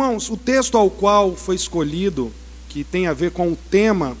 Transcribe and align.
Irmãos, 0.00 0.30
o 0.30 0.36
texto 0.38 0.78
ao 0.78 0.88
qual 0.88 1.36
foi 1.36 1.54
escolhido, 1.54 2.32
que 2.70 2.82
tem 2.82 3.06
a 3.06 3.12
ver 3.12 3.32
com 3.32 3.52
o 3.52 3.58
tema 3.70 4.16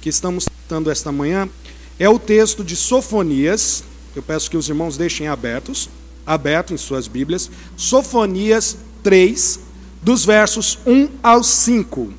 que 0.00 0.08
estamos 0.08 0.46
tratando 0.46 0.90
esta 0.90 1.12
manhã, 1.12 1.48
é 1.96 2.08
o 2.08 2.18
texto 2.18 2.64
de 2.64 2.74
Sofonias. 2.74 3.84
Eu 4.16 4.22
peço 4.24 4.50
que 4.50 4.56
os 4.56 4.68
irmãos 4.68 4.96
deixem 4.96 5.28
abertos, 5.28 5.88
aberto 6.26 6.74
em 6.74 6.76
suas 6.76 7.06
Bíblias. 7.06 7.48
Sofonias 7.76 8.76
3, 9.04 9.60
dos 10.02 10.24
versos 10.24 10.80
1 10.84 11.08
ao 11.22 11.44
5. 11.44 12.12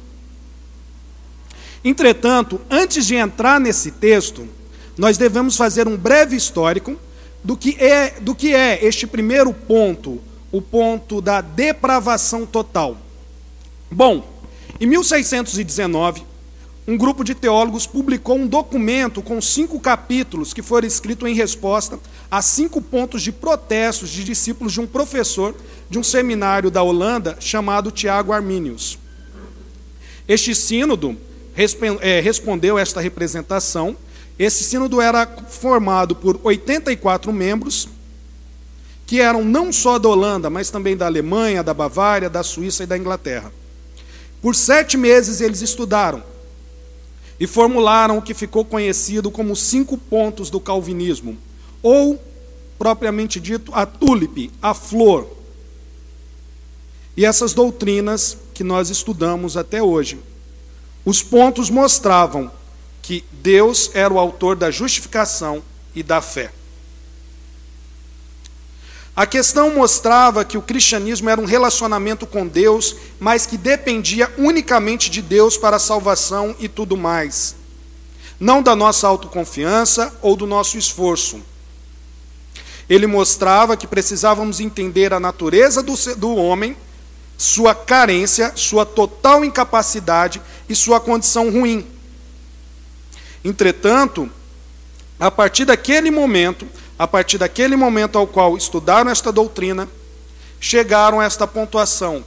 Entretanto, 1.84 2.62
antes 2.72 3.06
de 3.06 3.16
entrar 3.16 3.60
nesse 3.60 3.92
texto, 3.92 4.48
nós 4.98 5.18
devemos 5.18 5.58
fazer 5.58 5.90
um 5.90 5.98
breve 5.98 6.38
histórico 6.38 6.96
do 7.44 7.58
que 7.58 7.76
é, 7.78 8.12
do 8.22 8.34
que 8.34 8.56
é 8.56 8.80
este 8.82 9.06
primeiro 9.06 9.54
ponto, 9.54 10.22
o 10.54 10.62
ponto 10.62 11.20
da 11.20 11.42
depravação 11.42 12.46
total. 12.46 12.96
Bom, 13.92 14.24
em 14.80 14.86
1619, 14.86 16.24
um 16.88 16.96
grupo 16.96 17.24
de 17.24 17.34
teólogos 17.34 17.88
publicou 17.88 18.38
um 18.38 18.46
documento 18.46 19.22
com 19.22 19.42
cinco 19.42 19.80
capítulos 19.80 20.54
que 20.54 20.62
foram 20.62 20.88
escritos 20.88 21.28
em 21.28 21.34
resposta 21.34 22.00
a 22.30 22.40
cinco 22.42 22.82
pontos 22.82 23.24
de 23.24 23.32
protestos 23.32 24.12
de 24.12 24.24
discípulos 24.24 24.74
de 24.74 24.80
um 24.80 24.86
professor 24.86 25.56
de 25.90 25.98
um 25.98 26.04
seminário 26.04 26.70
da 26.70 26.84
Holanda 26.84 27.36
chamado 27.40 27.90
Tiago 27.90 28.32
Arminius. 28.32 29.00
Este 30.28 30.54
sínodo 30.54 31.18
é, 32.02 32.20
respondeu 32.20 32.78
esta 32.78 33.02
representação. 33.02 33.96
Esse 34.38 34.64
sínodo 34.64 35.02
era 35.02 35.26
formado 35.50 36.16
por 36.16 36.40
84 36.44 37.34
membros, 37.34 37.88
que 39.14 39.22
eram 39.22 39.46
não 39.46 39.72
só 39.72 40.00
da 40.00 40.10
Holanda, 40.10 40.50
mas 40.50 40.72
também 40.72 40.98
da 40.98 41.06
Alemanha, 41.06 41.62
da 41.62 41.72
Bavária, 41.72 42.32
da 42.32 42.42
Suíça 42.42 42.84
e 42.84 42.88
da 42.88 42.98
Inglaterra. 42.98 43.54
Por 44.42 44.56
sete 44.56 44.98
meses 44.98 45.40
eles 45.40 45.62
estudaram 45.62 46.24
e 47.40 47.46
formularam 47.46 48.18
o 48.18 48.24
que 48.24 48.34
ficou 48.34 48.66
conhecido 48.66 49.30
como 49.30 49.56
cinco 49.56 50.00
pontos 50.00 50.50
do 50.50 50.60
calvinismo, 50.60 51.38
ou, 51.84 52.20
propriamente 52.80 53.40
dito, 53.40 53.72
a 53.76 53.86
tulipe, 53.86 54.50
a 54.60 54.74
flor. 54.74 55.30
E 57.16 57.24
essas 57.24 57.54
doutrinas 57.54 58.36
que 58.52 58.64
nós 58.64 58.90
estudamos 58.90 59.56
até 59.56 59.80
hoje. 59.80 60.20
Os 61.06 61.22
pontos 61.22 61.70
mostravam 61.70 62.52
que 63.00 63.24
Deus 63.32 63.92
era 63.94 64.12
o 64.12 64.18
autor 64.18 64.56
da 64.56 64.72
justificação 64.72 65.62
e 65.94 66.02
da 66.02 66.20
fé. 66.20 66.52
A 69.16 69.28
questão 69.28 69.76
mostrava 69.76 70.44
que 70.44 70.58
o 70.58 70.62
cristianismo 70.62 71.30
era 71.30 71.40
um 71.40 71.46
relacionamento 71.46 72.26
com 72.26 72.48
Deus, 72.48 72.96
mas 73.20 73.46
que 73.46 73.58
dependia 73.58 74.34
unicamente 74.40 75.10
de 75.10 75.22
Deus 75.22 75.56
para 75.56 75.76
a 75.76 75.80
salvação 75.80 76.56
e 76.60 76.68
tudo 76.68 76.98
mais. 76.98 77.56
Não 78.40 78.64
da 78.64 78.76
nossa 78.76 79.08
autoconfiança 79.08 80.18
ou 80.20 80.36
do 80.36 80.48
nosso 80.48 80.80
esforço. 80.80 81.40
Ele 82.90 83.06
mostrava 83.06 83.78
que 83.78 83.86
precisávamos 83.86 84.60
entender 84.60 85.14
a 85.14 85.20
natureza 85.20 85.84
do, 85.84 85.94
do 86.16 86.36
homem, 86.36 86.76
sua 87.38 87.76
carência, 87.76 88.52
sua 88.56 88.84
total 88.86 89.46
incapacidade 89.46 90.42
e 90.68 90.76
sua 90.76 91.00
condição 91.00 91.52
ruim. 91.52 91.86
Entretanto, 93.46 94.30
a 95.20 95.30
partir 95.30 95.66
daquele 95.66 96.10
momento, 96.10 96.68
a 96.98 97.08
partir 97.08 97.38
daquele 97.38 97.76
momento 97.76 98.18
ao 98.18 98.28
qual 98.28 98.56
estudaram 98.56 99.10
esta 99.10 99.32
doutrina, 99.32 99.90
chegaram 100.60 101.20
a 101.20 101.26
esta 101.26 101.46
pontuação, 101.46 102.24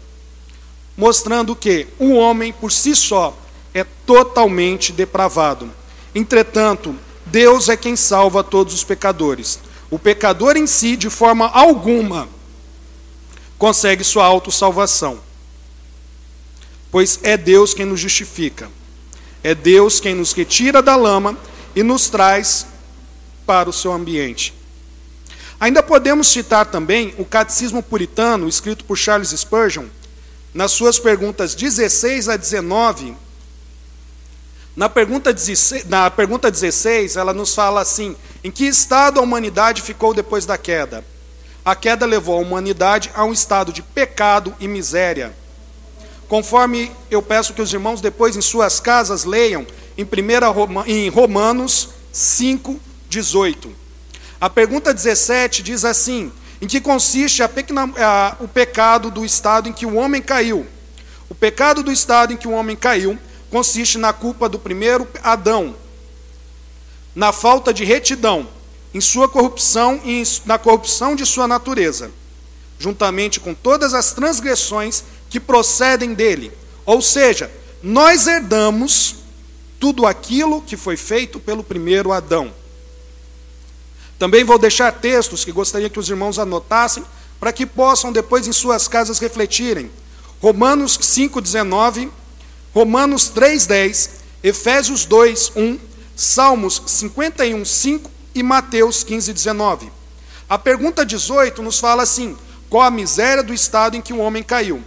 mostrando 0.97 1.57
que 1.57 1.87
o 1.99 2.15
homem 2.15 2.53
por 2.53 2.73
si 2.73 2.95
só 2.95 3.37
é 3.73 3.85
totalmente 4.05 4.93
depravado. 4.93 5.71
Entretanto, 6.15 6.95
Deus 7.27 7.69
é 7.69 7.77
quem 7.77 7.97
salva 7.97 8.43
todos 8.43 8.75
os 8.75 8.85
pecadores. 8.85 9.59
O 9.91 9.99
pecador 9.99 10.57
em 10.57 10.67
si, 10.67 10.97
de 10.97 11.11
forma 11.11 11.47
alguma, 11.49 12.29
consegue 13.59 14.03
sua 14.03 14.25
autossalvação. 14.25 15.21
Pois 16.91 17.21
é 17.23 17.37
Deus 17.37 17.75
quem 17.75 17.85
nos 17.85 18.01
justifica. 18.01 18.71
É 19.43 19.55
Deus 19.55 20.01
quem 20.01 20.15
nos 20.15 20.33
retira 20.33 20.81
da 20.83 20.97
lama 20.97 21.37
e 21.75 21.83
nos 21.83 22.09
traz 22.09 22.67
para 23.45 23.69
o 23.69 23.73
seu 23.73 23.93
ambiente. 23.93 24.56
Ainda 25.59 25.83
podemos 25.83 26.29
citar 26.29 26.67
também 26.67 27.15
o 27.19 27.25
Catecismo 27.25 27.83
Puritano, 27.83 28.49
escrito 28.49 28.85
por 28.85 28.97
Charles 28.97 29.31
Spurgeon, 29.31 29.87
nas 30.53 30.73
suas 30.73 30.99
perguntas 30.99 31.55
16 31.55 32.29
a 32.29 32.37
19. 32.37 33.17
Na 34.77 34.91
pergunta, 34.91 35.33
16, 35.33 35.87
na 35.87 36.11
pergunta 36.11 36.51
16, 36.51 37.17
ela 37.17 37.33
nos 37.33 37.55
fala 37.55 37.81
assim: 37.81 38.15
em 38.45 38.51
que 38.51 38.67
estado 38.67 39.19
a 39.19 39.23
humanidade 39.23 39.81
ficou 39.81 40.13
depois 40.13 40.45
da 40.45 40.59
queda? 40.59 41.03
A 41.65 41.75
queda 41.75 42.05
levou 42.05 42.37
a 42.37 42.43
humanidade 42.43 43.11
a 43.15 43.25
um 43.25 43.33
estado 43.33 43.73
de 43.73 43.83
pecado 43.83 44.55
e 44.61 44.69
miséria. 44.69 45.35
Conforme 46.29 46.93
eu 47.11 47.23
peço 47.23 47.55
que 47.55 47.63
os 47.63 47.73
irmãos 47.73 48.01
depois 48.01 48.37
em 48.37 48.41
suas 48.43 48.79
casas 48.79 49.25
leiam 49.25 49.67
em, 49.97 50.05
primeira 50.05 50.47
em 50.87 51.09
Romanos 51.09 51.89
5, 52.13 52.79
18. 53.09 53.86
A 54.41 54.51
pergunta 54.51 54.93
17 54.93 55.63
diz 55.63 55.85
assim: 55.85 56.33
em 56.61 56.67
que 56.67 56.81
consiste 56.81 57.43
a 57.43 57.49
pequena, 57.49 57.91
a, 57.97 58.37
o 58.41 58.49
pecado 58.49 59.11
do 59.11 59.25
estado 59.25 59.69
em 59.69 59.73
que 59.73 59.85
o 59.85 59.97
homem 59.97 60.23
caiu? 60.23 60.67
O 61.29 61.35
pecado 61.35 61.83
do 61.83 61.93
estado 61.93 62.33
em 62.33 62.37
que 62.37 62.49
o 62.49 62.53
homem 62.53 62.77
caiu 62.77 63.19
consiste 63.51 63.99
na 63.99 64.13
culpa 64.13 64.49
do 64.49 64.59
primeiro 64.59 65.07
Adão, 65.23 65.75
na 67.15 67.33
falta 67.33 67.73
de 67.73 67.85
retidão, 67.85 68.49
em 68.93 69.01
sua 69.01 69.29
corrupção 69.29 70.01
e 70.05 70.23
na 70.45 70.59
corrupção 70.59 71.15
de 71.15 71.25
sua 71.27 71.47
natureza, 71.47 72.11
juntamente 72.79 73.39
com 73.39 73.55
todas 73.55 73.95
as 73.95 74.13
transgressões 74.13 75.05
que 75.29 75.39
procedem 75.39 76.15
dele. 76.15 76.53
Ou 76.85 77.03
seja, 77.03 77.51
nós 77.83 78.27
herdamos 78.27 79.17
tudo 79.79 80.07
aquilo 80.07 80.63
que 80.63 80.77
foi 80.77 80.97
feito 80.97 81.39
pelo 81.39 81.63
primeiro 81.63 82.13
Adão. 82.13 82.53
Também 84.19 84.45
vou 84.45 84.59
deixar 84.59 84.93
textos 84.93 85.45
que 85.45 85.53
gostaria 85.53 85.91
que 85.91 85.99
os 85.99 86.09
irmãos 86.09 86.39
anotassem, 86.39 87.05
para 87.39 87.53
que 87.53 87.67
possam 87.67 88.13
depois 88.13 88.47
em 88.47 88.53
suas 88.53 88.89
casas 88.89 89.19
refletirem. 89.19 89.91
Romanos 90.41 90.99
5,19, 90.99 92.09
Romanos 92.75 93.31
3,10, 93.35 94.11
Efésios 94.43 95.05
2, 95.05 95.53
1, 95.55 95.79
Salmos 96.15 96.83
51, 96.87 97.65
5 97.65 98.11
e 98.35 98.43
Mateus 98.43 99.05
15, 99.05 99.33
19. 99.33 99.93
A 100.49 100.59
pergunta 100.59 101.05
18 101.05 101.63
nos 101.63 101.79
fala 101.79 102.03
assim: 102.03 102.37
qual 102.71 102.85
a 102.85 102.91
miséria 102.91 103.43
do 103.43 103.53
estado 103.53 103.97
em 103.97 104.03
que 104.03 104.15
o 104.15 104.19
homem 104.19 104.43
caiu? 104.43 104.83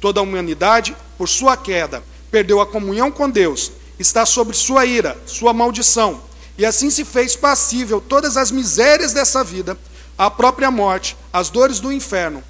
Toda 0.00 0.18
a 0.18 0.22
humanidade, 0.22 0.96
por 1.16 1.28
sua 1.28 1.56
queda, 1.56 2.02
perdeu 2.32 2.60
a 2.60 2.66
comunhão 2.66 3.12
com 3.12 3.30
Deus, 3.30 3.70
está 3.96 4.26
sob 4.26 4.52
sua 4.54 4.84
ira, 4.84 5.16
sua 5.24 5.52
maldição 5.52 6.20
e 6.56 6.66
assim 6.66 6.90
se 6.90 7.04
fez 7.04 7.34
passível 7.34 8.00
todas 8.00 8.36
as 8.36 8.50
misérias 8.50 9.12
dessa 9.12 9.42
vida, 9.42 9.76
a 10.16 10.30
própria 10.30 10.70
morte, 10.70 11.16
as 11.32 11.50
dores 11.50 11.80
do 11.80 11.92
inferno 11.92 12.42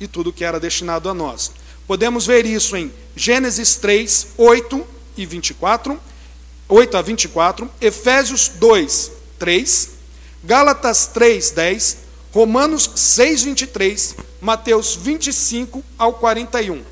e 0.00 0.06
tudo 0.06 0.32
que 0.32 0.44
era 0.44 0.58
destinado 0.58 1.08
a 1.08 1.14
nós. 1.14 1.52
Podemos 1.86 2.26
ver 2.26 2.46
isso 2.46 2.76
em 2.76 2.92
Gênesis 3.14 3.76
3, 3.76 4.28
8 4.36 4.86
e 5.16 5.26
24, 5.26 6.00
8 6.68 6.96
a 6.96 7.02
24, 7.02 7.70
Efésios 7.80 8.48
2, 8.48 9.12
3, 9.38 9.90
Gálatas 10.42 11.06
3, 11.06 11.50
10, 11.50 11.96
Romanos 12.32 12.90
6, 12.96 13.42
23, 13.44 14.16
Mateus 14.40 14.96
25 14.96 15.84
ao 15.98 16.14
41. 16.14 16.82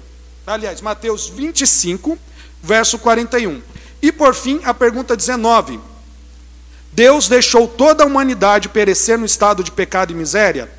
Aliás, 0.47 0.81
Mateus 0.81 1.29
25, 1.29 2.19
verso 2.63 2.99
41. 2.99 3.63
E 4.03 4.13
por 4.13 4.35
fim, 4.35 4.61
a 4.65 4.75
pergunta 4.75 5.17
19. 5.17 5.81
Deus 6.93 7.29
deixou 7.29 7.69
toda 7.69 8.03
a 8.03 8.07
humanidade 8.07 8.69
perecer 8.69 9.19
no 9.19 9.27
estado 9.27 9.63
de 9.63 9.71
pecado 9.71 10.13
e 10.13 10.17
miséria? 10.17 10.71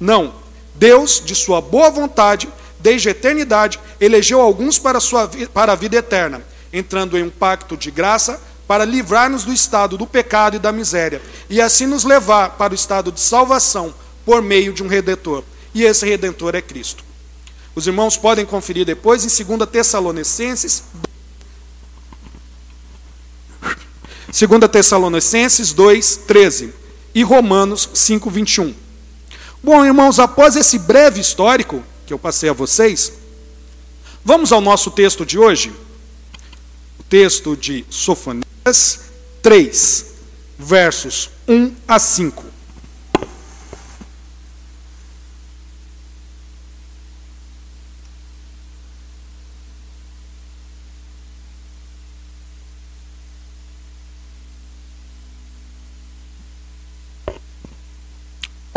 Não. 0.00 0.34
Deus, 0.74 1.22
de 1.24 1.34
sua 1.34 1.60
boa 1.60 1.90
vontade, 1.90 2.48
desde 2.78 3.08
a 3.08 3.10
eternidade, 3.12 3.80
elegeu 4.00 4.40
alguns 4.40 4.78
para 4.78 4.98
a, 4.98 5.00
sua, 5.00 5.28
para 5.52 5.72
a 5.72 5.76
vida 5.76 5.96
eterna, 5.96 6.42
entrando 6.72 7.16
em 7.16 7.22
um 7.22 7.30
pacto 7.30 7.76
de 7.76 7.90
graça 7.90 8.40
para 8.66 8.84
livrar-nos 8.84 9.44
do 9.44 9.52
estado 9.52 9.96
do 9.96 10.06
pecado 10.06 10.56
e 10.56 10.58
da 10.58 10.72
miséria, 10.72 11.22
e 11.48 11.60
assim 11.60 11.86
nos 11.86 12.04
levar 12.04 12.50
para 12.50 12.72
o 12.72 12.74
estado 12.74 13.12
de 13.12 13.20
salvação 13.20 13.94
por 14.24 14.42
meio 14.42 14.72
de 14.72 14.82
um 14.82 14.88
redentor. 14.88 15.44
E 15.72 15.84
esse 15.84 16.04
redentor 16.04 16.54
é 16.54 16.60
Cristo. 16.60 17.04
Os 17.74 17.86
irmãos 17.86 18.16
podem 18.16 18.44
conferir 18.44 18.84
depois 18.84 19.24
em 19.24 19.44
2 19.44 19.68
Tessalonicenses 19.70 20.82
2 24.38 24.70
Tessalonicenses 24.70 25.72
2, 25.72 26.16
13 26.26 26.74
e 27.14 27.22
Romanos 27.22 27.88
5, 27.94 28.30
21. 28.30 28.74
Bom, 29.62 29.84
irmãos, 29.84 30.18
após 30.18 30.56
esse 30.56 30.78
breve 30.78 31.20
histórico 31.20 31.82
que 32.06 32.12
eu 32.12 32.18
passei 32.18 32.48
a 32.48 32.52
vocês, 32.52 33.12
Vamos 34.28 34.50
ao 34.50 34.60
nosso 34.60 34.90
texto 34.90 35.24
de 35.24 35.38
hoje? 35.38 35.72
O 36.98 37.02
texto 37.04 37.56
de 37.56 37.86
Sofonias 37.88 39.02
3, 39.40 40.04
versos 40.58 41.30
1 41.46 41.72
a 41.86 41.96
5. 42.00 42.44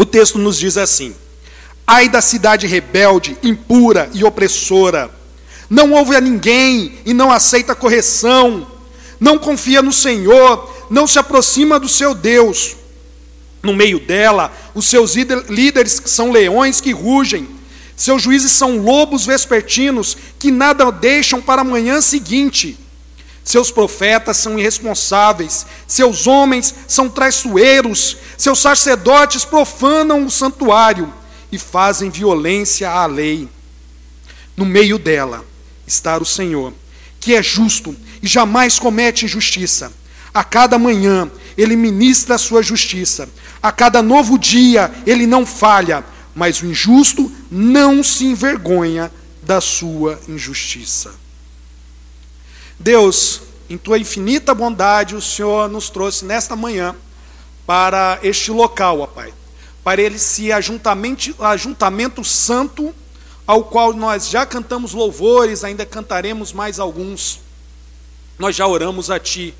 Texto 0.09 0.37
nos 0.37 0.59
diz 0.59 0.77
assim: 0.77 1.15
Ai 1.87 2.09
da 2.09 2.21
cidade 2.21 2.67
rebelde, 2.67 3.37
impura 3.41 4.09
e 4.13 4.23
opressora, 4.23 5.09
não 5.69 5.93
ouve 5.93 6.15
a 6.15 6.21
ninguém 6.21 6.99
e 7.05 7.13
não 7.13 7.31
aceita 7.31 7.75
correção, 7.75 8.67
não 9.19 9.37
confia 9.37 9.81
no 9.81 9.93
Senhor, 9.93 10.87
não 10.89 11.07
se 11.07 11.19
aproxima 11.19 11.79
do 11.79 11.87
seu 11.87 12.13
Deus. 12.13 12.75
No 13.61 13.73
meio 13.73 13.99
dela, 13.99 14.53
os 14.73 14.85
seus 14.85 15.15
líderes 15.15 16.01
são 16.05 16.31
leões 16.31 16.79
que 16.79 16.91
rugem, 16.91 17.47
seus 17.95 18.21
juízes 18.21 18.53
são 18.53 18.77
lobos 18.77 19.25
vespertinos 19.25 20.15
que 20.39 20.49
nada 20.49 20.89
deixam 20.91 21.41
para 21.41 21.61
a 21.61 21.65
manhã 21.65 21.99
seguinte. 21.99 22.77
Seus 23.49 23.71
profetas 23.71 24.37
são 24.37 24.59
irresponsáveis, 24.59 25.65
seus 25.87 26.27
homens 26.27 26.71
são 26.87 27.09
traiçoeiros, 27.09 28.15
seus 28.37 28.59
sacerdotes 28.59 29.43
profanam 29.43 30.23
o 30.23 30.29
santuário 30.29 31.11
e 31.51 31.57
fazem 31.57 32.11
violência 32.11 32.91
à 32.91 33.07
lei. 33.07 33.49
No 34.55 34.65
meio 34.65 34.99
dela 34.99 35.43
está 35.87 36.15
o 36.19 36.25
Senhor, 36.25 36.71
que 37.19 37.33
é 37.33 37.41
justo 37.41 37.95
e 38.21 38.27
jamais 38.27 38.77
comete 38.77 39.25
injustiça. 39.25 39.91
A 40.31 40.43
cada 40.43 40.77
manhã 40.77 41.27
ele 41.57 41.75
ministra 41.75 42.35
a 42.35 42.37
sua 42.37 42.61
justiça, 42.61 43.27
a 43.63 43.71
cada 43.71 44.03
novo 44.03 44.37
dia 44.37 44.93
ele 45.07 45.25
não 45.25 45.43
falha, 45.43 46.05
mas 46.35 46.61
o 46.61 46.67
injusto 46.67 47.31
não 47.49 48.03
se 48.03 48.25
envergonha 48.25 49.11
da 49.41 49.59
sua 49.59 50.19
injustiça. 50.27 51.11
Deus, 52.79 53.41
em 53.69 53.77
tua 53.77 53.99
infinita 53.99 54.55
bondade, 54.55 55.13
o 55.13 55.21
Senhor 55.21 55.69
nos 55.69 55.89
trouxe 55.89 56.23
nesta 56.23 56.55
manhã 56.55 56.95
para 57.67 58.17
este 58.23 58.51
local, 58.51 59.01
ó 59.01 59.05
Pai, 59.05 59.33
para 59.83 60.01
esse 60.01 60.49
ajuntamento, 60.49 61.35
ajuntamento 61.43 62.23
santo 62.23 62.95
ao 63.45 63.65
qual 63.65 63.91
nós 63.93 64.29
já 64.29 64.45
cantamos 64.45 64.93
louvores, 64.93 65.65
ainda 65.65 65.85
cantaremos 65.85 66.53
mais 66.53 66.79
alguns. 66.79 67.41
Nós 68.37 68.55
já 68.55 68.65
oramos 68.65 69.11
a 69.11 69.19
Ti. 69.19 69.53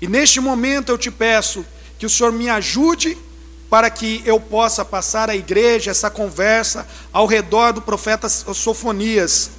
E 0.00 0.08
neste 0.08 0.40
momento 0.40 0.88
eu 0.88 0.98
te 0.98 1.10
peço 1.10 1.64
que 2.00 2.06
o 2.06 2.10
Senhor 2.10 2.32
me 2.32 2.48
ajude 2.48 3.16
para 3.68 3.88
que 3.90 4.22
eu 4.24 4.40
possa 4.40 4.84
passar 4.84 5.30
à 5.30 5.36
igreja 5.36 5.92
essa 5.92 6.10
conversa 6.10 6.88
ao 7.12 7.26
redor 7.26 7.72
do 7.72 7.80
profeta 7.80 8.28
Sofonias 8.28 9.50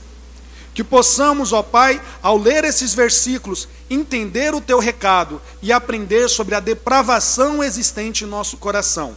que 0.74 0.84
possamos, 0.84 1.52
ó 1.52 1.62
Pai, 1.62 2.02
ao 2.22 2.38
ler 2.38 2.64
esses 2.64 2.94
versículos, 2.94 3.68
entender 3.90 4.54
o 4.54 4.62
teu 4.62 4.80
recado 4.80 5.42
e 5.62 5.72
aprender 5.72 6.30
sobre 6.30 6.56
a 6.56 6.60
depravação 6.60 7.64
existente 7.64 8.24
em 8.24 8.28
nosso 8.28 8.58
coração. 8.58 9.16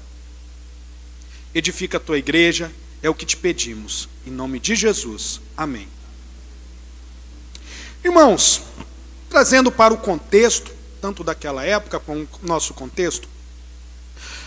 Edifica 1.54 1.98
a 1.98 2.00
tua 2.00 2.18
igreja, 2.18 2.72
é 3.02 3.08
o 3.08 3.14
que 3.14 3.24
te 3.24 3.36
pedimos. 3.36 4.08
Em 4.26 4.30
nome 4.30 4.58
de 4.58 4.74
Jesus. 4.74 5.40
Amém. 5.56 5.88
Irmãos, 8.02 8.62
trazendo 9.30 9.70
para 9.70 9.94
o 9.94 9.98
contexto, 9.98 10.72
tanto 11.00 11.22
daquela 11.22 11.64
época 11.64 12.00
como 12.00 12.22
o 12.42 12.46
nosso 12.46 12.74
contexto, 12.74 13.28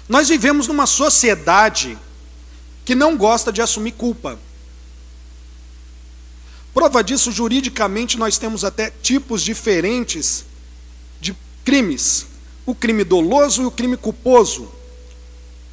nós 0.09 0.27
vivemos 0.27 0.67
numa 0.67 0.85
sociedade 0.85 1.97
que 2.83 2.95
não 2.95 3.17
gosta 3.17 3.51
de 3.51 3.61
assumir 3.61 3.91
culpa. 3.93 4.39
Prova 6.77 7.03
disso, 7.03 7.31
juridicamente, 7.31 8.19
nós 8.19 8.37
temos 8.37 8.63
até 8.63 8.91
tipos 9.01 9.41
diferentes 9.41 10.45
de 11.19 11.35
crimes: 11.65 12.27
o 12.67 12.75
crime 12.75 13.03
doloso 13.03 13.63
e 13.63 13.65
o 13.65 13.71
crime 13.71 13.97
culposo. 13.97 14.71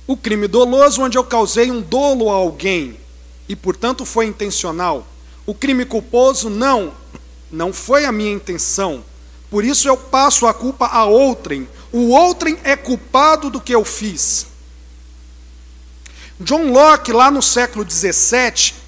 O 0.07 0.17
crime 0.17 0.49
doloso, 0.49 1.03
onde 1.03 1.19
eu 1.19 1.23
causei 1.23 1.71
um 1.71 1.83
dolo 1.83 2.31
a 2.31 2.37
alguém 2.37 2.97
e, 3.47 3.55
portanto, 3.55 4.07
foi 4.07 4.25
intencional. 4.25 5.07
O 5.45 5.55
crime 5.55 5.85
culposo, 5.85 6.49
não, 6.49 6.95
não 7.53 7.71
foi 7.71 8.07
a 8.07 8.13
minha 8.13 8.33
intenção. 8.33 9.05
Por 9.51 9.63
isso 9.63 9.87
eu 9.87 9.99
passo 9.99 10.47
a 10.47 10.55
culpa 10.55 10.87
a 10.87 11.05
outrem. 11.05 11.69
O 11.93 12.13
outrem 12.13 12.59
é 12.65 12.77
culpado 12.77 13.51
do 13.51 13.61
que 13.61 13.75
eu 13.75 13.85
fiz. 13.85 14.47
John 16.41 16.73
Locke, 16.73 17.13
lá 17.13 17.31
no 17.31 17.43
século 17.43 17.85
XVII, 17.87 18.84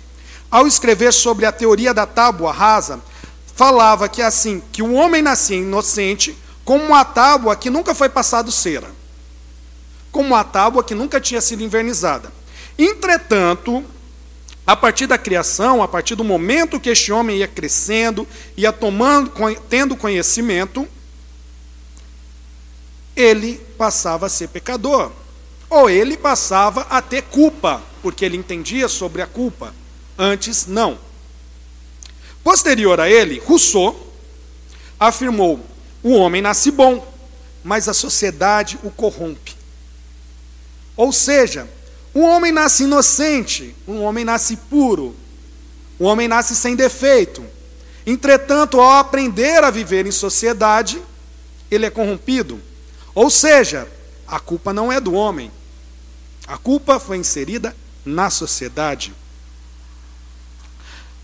ao 0.51 0.67
escrever 0.67 1.13
sobre 1.13 1.45
a 1.47 1.53
teoria 1.53 1.93
da 1.93 2.07
tábua 2.07 2.53
rasa, 2.53 3.01
falava 3.55 4.09
que 4.09 4.23
assim, 4.23 4.63
que 4.73 4.83
o 4.83 4.93
homem 4.93 5.23
nascia 5.23 5.57
inocente 5.57 6.37
como 6.65 6.85
uma 6.85 7.05
tábua 7.05 7.57
que 7.57 7.71
nunca 7.71 7.95
foi 7.95 8.09
passado 8.09 8.51
cera. 8.51 8.91
Como 10.11 10.29
uma 10.29 10.45
tábua 10.45 10.83
que 10.83 10.95
nunca 10.95 11.21
tinha 11.21 11.41
sido 11.41 11.63
invernizada. 11.63 12.33
Entretanto, 12.79 13.85
a 14.67 14.75
partir 14.75 15.07
da 15.07 15.17
criação, 15.17 15.83
a 15.83 15.89
partir 15.89 16.17
do 16.17 16.25
momento 16.25 16.81
que 16.81 16.91
este 16.91 17.13
homem 17.13 17.39
ia 17.39 17.47
crescendo, 17.47 18.27
ia 18.57 18.73
tomando, 18.73 19.33
tendo 19.69 19.97
conhecimento, 19.97 20.87
ele 23.15 23.59
passava 23.79 24.27
a 24.27 24.29
ser 24.29 24.49
pecador. 24.49 25.13
Ou 25.71 25.89
ele 25.89 26.17
passava 26.17 26.83
a 26.91 27.01
ter 27.01 27.23
culpa, 27.23 27.83
porque 28.03 28.25
ele 28.25 28.37
entendia 28.37 28.89
sobre 28.89 29.23
a 29.23 29.27
culpa. 29.27 29.73
Antes, 30.19 30.67
não. 30.67 30.99
Posterior 32.43 33.01
a 33.01 33.11
ele, 33.11 33.39
Rousseau 33.39 34.15
afirmou: 34.99 35.61
o 36.03 36.13
homem 36.13 36.41
nasce 36.41 36.71
bom, 36.71 37.07
mas 37.65 37.89
a 37.89 37.95
sociedade 37.95 38.79
o 38.83 38.91
corrompe. 38.91 39.57
Ou 40.97 41.13
seja, 41.13 41.69
o 42.15 42.21
homem 42.21 42.53
nasce 42.53 42.85
inocente, 42.85 43.75
um 43.87 44.03
homem 44.03 44.25
nasce 44.25 44.57
puro, 44.57 45.15
o 45.99 46.05
homem 46.05 46.29
nasce 46.29 46.55
sem 46.55 46.75
defeito. 46.75 47.45
Entretanto, 48.07 48.81
ao 48.81 49.01
aprender 49.01 49.65
a 49.65 49.71
viver 49.71 50.07
em 50.07 50.13
sociedade, 50.13 51.03
ele 51.71 51.85
é 51.85 51.91
corrompido. 51.91 52.61
Ou 53.15 53.29
seja, 53.29 53.89
a 54.27 54.39
culpa 54.39 54.73
não 54.73 54.93
é 54.93 55.01
do 55.01 55.13
homem, 55.13 55.51
a 56.47 56.57
culpa 56.57 57.01
foi 57.01 57.17
inserida 57.17 57.77
na 58.05 58.31
sociedade. 58.31 59.13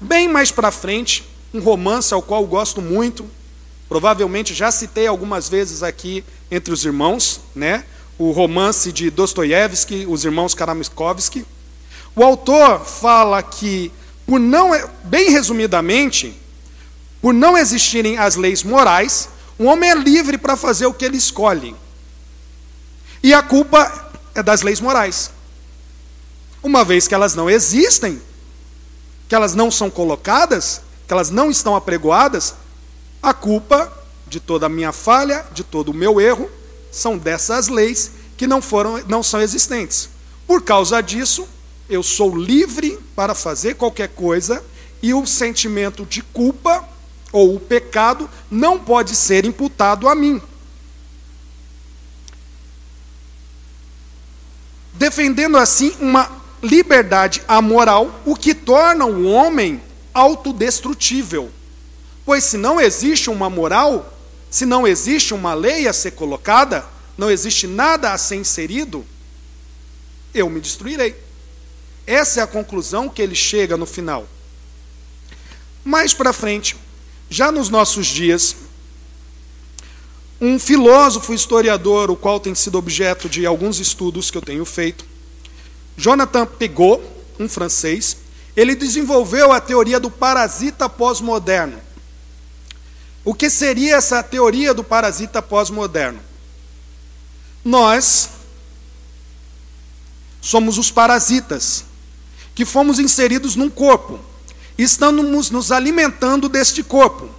Bem 0.02 0.26
mais 0.26 0.50
para 0.50 0.73
frente, 0.73 1.23
um 1.54 1.61
romance 1.61 2.12
ao 2.12 2.21
qual 2.21 2.44
gosto 2.44 2.82
muito, 2.82 3.25
provavelmente 3.88 4.52
já 4.52 4.68
citei 4.73 5.06
algumas 5.06 5.49
vezes 5.49 5.80
aqui 5.80 6.25
entre 6.50 6.75
os 6.75 6.85
irmãos, 6.85 7.40
né? 7.54 7.85
O 8.18 8.32
romance 8.32 8.90
de 8.90 9.11
Dostoiévski, 9.11 10.04
Os 10.09 10.25
Irmãos 10.25 10.54
Karamazovsky. 10.54 11.47
O 12.16 12.25
autor 12.25 12.85
fala 12.85 13.40
que, 13.44 13.92
por 14.26 14.40
não, 14.40 14.73
bem 15.04 15.30
resumidamente, 15.30 16.37
por 17.21 17.32
não 17.32 17.56
existirem 17.56 18.18
as 18.18 18.35
leis 18.35 18.64
morais, 18.64 19.28
o 19.56 19.66
homem 19.66 19.88
é 19.88 19.94
livre 19.94 20.37
para 20.37 20.56
fazer 20.56 20.87
o 20.87 20.92
que 20.92 21.04
ele 21.04 21.16
escolhe. 21.16 21.76
E 23.23 23.32
a 23.32 23.40
culpa 23.40 24.11
é 24.35 24.42
das 24.42 24.62
leis 24.62 24.80
morais. 24.80 25.30
Uma 26.61 26.85
vez 26.85 27.06
que 27.06 27.14
elas 27.14 27.37
não 27.37 27.49
existem, 27.49 28.21
que 29.32 29.36
elas 29.36 29.54
não 29.54 29.70
são 29.70 29.88
colocadas, 29.88 30.82
que 31.06 31.14
elas 31.14 31.30
não 31.30 31.50
estão 31.50 31.74
apregoadas, 31.74 32.54
a 33.22 33.32
culpa 33.32 33.90
de 34.26 34.38
toda 34.38 34.66
a 34.66 34.68
minha 34.68 34.92
falha, 34.92 35.46
de 35.54 35.64
todo 35.64 35.88
o 35.88 35.94
meu 35.94 36.20
erro, 36.20 36.50
são 36.90 37.16
dessas 37.16 37.68
leis 37.68 38.10
que 38.36 38.46
não 38.46 38.60
foram, 38.60 39.02
não 39.08 39.22
são 39.22 39.40
existentes. 39.40 40.10
Por 40.46 40.60
causa 40.60 41.00
disso, 41.00 41.48
eu 41.88 42.02
sou 42.02 42.36
livre 42.36 42.98
para 43.16 43.34
fazer 43.34 43.76
qualquer 43.76 44.08
coisa 44.08 44.62
e 45.02 45.14
o 45.14 45.24
sentimento 45.24 46.04
de 46.04 46.20
culpa 46.20 46.86
ou 47.32 47.54
o 47.54 47.58
pecado 47.58 48.28
não 48.50 48.78
pode 48.78 49.16
ser 49.16 49.46
imputado 49.46 50.10
a 50.10 50.14
mim. 50.14 50.42
Defendendo 54.92 55.56
assim 55.56 55.96
uma 55.98 56.41
liberdade 56.62 57.42
amoral, 57.49 58.21
o 58.25 58.37
que 58.37 58.54
torna 58.54 59.04
o 59.04 59.26
homem 59.26 59.83
autodestrutível. 60.14 61.50
Pois 62.25 62.45
se 62.45 62.57
não 62.57 62.81
existe 62.81 63.28
uma 63.28 63.50
moral, 63.50 64.16
se 64.50 64.64
não 64.64 64.87
existe 64.87 65.35
uma 65.35 65.54
lei 65.54 65.88
a 65.88 65.92
ser 65.92 66.12
colocada, 66.12 66.85
não 67.19 67.31
existe 67.31 67.66
nada 67.66 68.12
a 68.12 68.19
ser 68.19 68.37
inserido, 68.37 69.04
eu 70.33 70.49
me 70.49 70.61
destruirei. 70.61 71.16
Essa 72.07 72.40
é 72.40 72.42
a 72.42 72.47
conclusão 72.47 73.09
que 73.09 73.21
ele 73.21 73.35
chega 73.35 73.76
no 73.76 73.87
final. 73.87 74.26
Mais 75.85 76.14
para 76.14 76.33
frente, 76.33 76.76
já 77.28 77.50
nos 77.50 77.69
nossos 77.69 78.07
dias, 78.07 78.54
um 80.40 80.59
filósofo 80.59 81.33
historiador, 81.33 82.11
o 82.11 82.16
qual 82.16 82.40
tem 82.40 82.54
sido 82.54 82.78
objeto 82.78 83.28
de 83.28 83.47
alguns 83.47 83.78
estudos 83.78 84.31
que 84.31 84.37
eu 84.37 84.42
tenho 84.42 84.64
feito, 84.64 85.04
Jonathan 85.96 86.46
Pegot, 86.46 87.02
um 87.38 87.49
francês, 87.49 88.16
ele 88.56 88.75
desenvolveu 88.75 89.52
a 89.52 89.61
teoria 89.61 89.99
do 89.99 90.11
parasita 90.11 90.88
pós-moderno. 90.88 91.80
O 93.25 93.34
que 93.34 93.49
seria 93.49 93.96
essa 93.96 94.22
teoria 94.22 94.75
do 94.75 94.82
parasita 94.82 95.40
pós-moderno? 95.40 96.20
Nós 97.64 98.30
somos 100.40 100.76
os 100.76 100.90
parasitas 100.90 101.84
que 102.54 102.64
fomos 102.64 102.99
inseridos 102.99 103.54
num 103.54 103.70
corpo, 103.70 104.18
estamos 104.76 105.50
nos 105.50 105.70
alimentando 105.72 106.49
deste 106.49 106.82
corpo. 106.82 107.30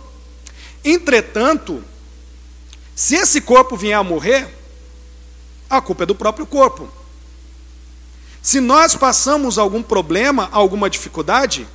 Entretanto, 0.84 1.84
se 2.96 3.16
esse 3.16 3.42
corpo 3.42 3.76
vier 3.76 3.98
a 3.98 4.04
morrer, 4.04 4.48
a 5.70 5.82
culpa 5.82 6.04
é 6.04 6.06
do 6.06 6.16
próprio 6.16 6.46
corpo. 6.46 6.90
Se 8.44 8.60
nós 8.60 8.94
passamos 8.94 9.58
algum 9.58 9.82
problema, 9.82 10.50
alguma 10.52 10.90
dificuldade, 10.90 11.66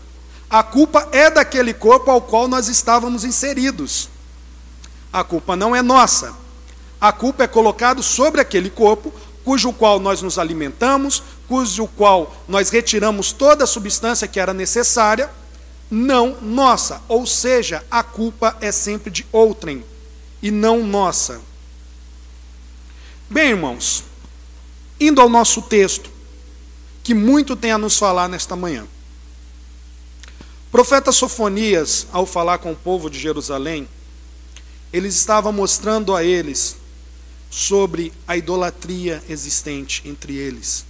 a 0.51 0.63
culpa 0.63 1.09
é 1.13 1.31
daquele 1.31 1.73
corpo 1.73 2.11
ao 2.11 2.21
qual 2.21 2.47
nós 2.47 2.69
estávamos 2.69 3.25
inseridos. 3.25 4.11
A 5.11 5.25
culpa 5.25 5.57
não 5.57 5.75
é 5.75 5.81
nossa. 5.81 6.35
A 7.01 7.11
culpa 7.11 7.45
é 7.45 7.47
colocada 7.47 8.03
sobre 8.03 8.43
aquele 8.43 8.69
corpo, 8.69 9.11
cujo 9.47 9.73
qual 9.73 9.99
nós 9.99 10.21
nos 10.21 10.39
alimentamos, 10.39 11.23
cujo 11.49 11.87
qual 11.97 12.37
nós 12.47 12.69
retiramos 12.69 13.33
toda 13.33 13.65
a 13.65 13.67
substância 13.67 14.29
que 14.29 14.39
era 14.39 14.53
necessária, 14.53 15.31
não 15.91 16.37
nossa. 16.43 17.01
Ou 17.09 17.27
seja, 17.27 17.83
a 17.91 18.03
culpa 18.03 18.55
é 18.61 18.71
sempre 18.71 19.11
de 19.11 19.27
outrem 19.33 19.83
e 20.43 20.51
não 20.51 20.85
nossa. 20.85 21.41
Bem, 23.31 23.53
irmãos, 23.53 24.05
indo 25.01 25.19
ao 25.19 25.31
nosso 25.31 25.63
texto, 25.63 26.18
que 27.09 27.15
muito 27.15 27.57
tem 27.57 27.73
a 27.73 27.79
nos 27.79 27.97
falar 27.97 28.29
nesta 28.29 28.55
manhã. 28.55 28.87
O 30.67 30.71
profeta 30.71 31.11
Sofonias, 31.11 32.07
ao 32.13 32.27
falar 32.27 32.59
com 32.59 32.73
o 32.73 32.77
povo 32.77 33.09
de 33.09 33.19
Jerusalém, 33.19 33.89
ele 34.93 35.09
estava 35.09 35.51
mostrando 35.51 36.15
a 36.15 36.23
eles 36.23 36.77
sobre 37.49 38.13
a 38.27 38.37
idolatria 38.37 39.23
existente 39.27 40.03
entre 40.05 40.37
eles. 40.37 40.85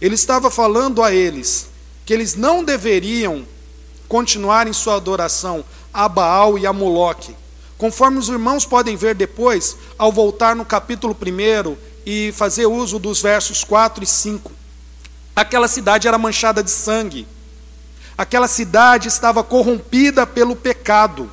Ele 0.00 0.14
estava 0.14 0.50
falando 0.50 1.02
a 1.02 1.12
eles 1.12 1.68
que 2.06 2.14
eles 2.14 2.34
não 2.34 2.64
deveriam 2.64 3.46
continuar 4.08 4.66
em 4.66 4.72
sua 4.72 4.96
adoração 4.96 5.62
a 5.92 6.08
Baal 6.08 6.58
e 6.58 6.66
a 6.66 6.72
Moloque. 6.72 7.36
Conforme 7.76 8.16
os 8.16 8.30
irmãos 8.30 8.64
podem 8.64 8.96
ver 8.96 9.14
depois, 9.14 9.76
ao 9.98 10.10
voltar 10.10 10.56
no 10.56 10.64
capítulo 10.64 11.14
1 11.14 11.76
e 12.06 12.32
fazer 12.32 12.66
uso 12.66 12.98
dos 12.98 13.22
versos 13.22 13.64
4 13.64 14.04
e 14.04 14.06
5. 14.06 14.52
Aquela 15.34 15.68
cidade 15.68 16.06
era 16.06 16.18
manchada 16.18 16.62
de 16.62 16.70
sangue. 16.70 17.26
Aquela 18.16 18.46
cidade 18.46 19.08
estava 19.08 19.42
corrompida 19.42 20.26
pelo 20.26 20.54
pecado. 20.54 21.30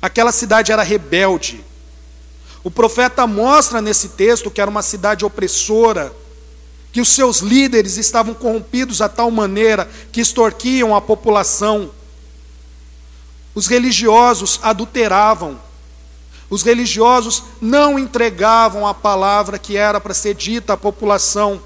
Aquela 0.00 0.32
cidade 0.32 0.72
era 0.72 0.82
rebelde. 0.82 1.64
O 2.64 2.70
profeta 2.70 3.26
mostra 3.26 3.80
nesse 3.80 4.10
texto 4.10 4.50
que 4.50 4.60
era 4.60 4.70
uma 4.70 4.82
cidade 4.82 5.24
opressora, 5.24 6.12
que 6.92 7.00
os 7.00 7.08
seus 7.08 7.38
líderes 7.38 7.96
estavam 7.96 8.34
corrompidos 8.34 9.00
a 9.00 9.08
tal 9.08 9.30
maneira 9.30 9.88
que 10.12 10.20
extorquiam 10.20 10.94
a 10.94 11.00
população. 11.00 11.90
Os 13.54 13.66
religiosos 13.66 14.60
adulteravam 14.62 15.58
os 16.52 16.62
religiosos 16.62 17.44
não 17.62 17.98
entregavam 17.98 18.86
a 18.86 18.92
palavra 18.92 19.58
que 19.58 19.74
era 19.74 19.98
para 19.98 20.12
ser 20.12 20.34
dita 20.34 20.74
à 20.74 20.76
população. 20.76 21.62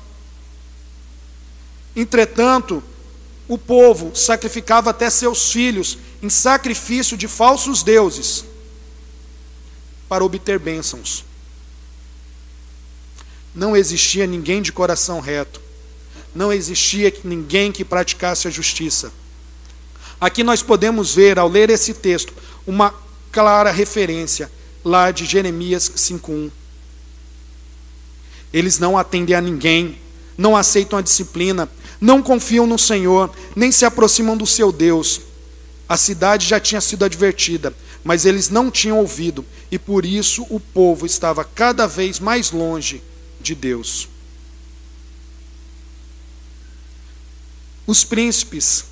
Entretanto, 1.97 2.81
o 3.49 3.59
povo 3.59 4.14
sacrificava 4.14 4.90
até 4.90 5.11
seus 5.11 5.50
filhos 5.50 5.99
em 6.23 6.31
sacrifício 6.31 7.16
de 7.16 7.26
falsos 7.26 7.83
deuses 7.83 8.45
para 10.09 10.25
obter 10.25 10.57
bênçãos. 10.61 11.25
Não 13.52 13.76
existia 13.76 14.25
ninguém 14.25 14.62
de 14.62 14.71
coração 14.71 15.19
reto. 15.19 15.61
Não 16.33 16.52
existia 16.52 17.12
ninguém 17.25 17.73
que 17.73 17.85
praticasse 17.85 18.47
a 18.47 18.52
justiça. 18.52 19.12
Aqui 20.21 20.45
nós 20.45 20.62
podemos 20.62 21.12
ver, 21.12 21.40
ao 21.40 21.49
ler 21.49 21.71
esse 21.71 21.93
texto, 21.93 22.33
uma 22.64 22.95
clara 23.33 23.73
referência 23.73 24.49
lá 24.87 25.11
de 25.11 25.25
Jeremias 25.25 25.90
5:1. 25.97 26.49
Eles 28.52 28.78
não 28.78 28.97
atendem 28.97 29.35
a 29.35 29.40
ninguém, 29.40 29.99
não 30.38 30.57
aceitam 30.57 30.97
a 30.97 31.02
disciplina, 31.02 31.69
não 32.00 32.23
confiam 32.23 32.69
no 32.69 32.78
Senhor, 32.78 33.35
nem 33.57 33.73
se 33.73 33.85
aproximam 33.85 34.37
do 34.37 34.47
seu 34.47 34.71
Deus. 34.71 35.21
A 35.88 35.97
cidade 35.97 36.47
já 36.47 36.61
tinha 36.61 36.81
sido 36.81 37.05
advertida, 37.05 37.75
mas 38.05 38.25
eles 38.25 38.49
não 38.49 38.71
tinham 38.71 38.99
ouvido, 38.99 39.45
e 39.73 39.78
por 39.78 40.07
isso 40.07 40.47
o 40.49 40.61
povo 40.61 41.05
estava 41.05 41.45
cada 41.45 41.88
vez 41.88 42.21
mais 42.21 42.52
longe 42.52 43.02
de 43.40 43.57
Deus. 43.57 44.09
Os 47.85 48.05
príncipes 48.05 48.85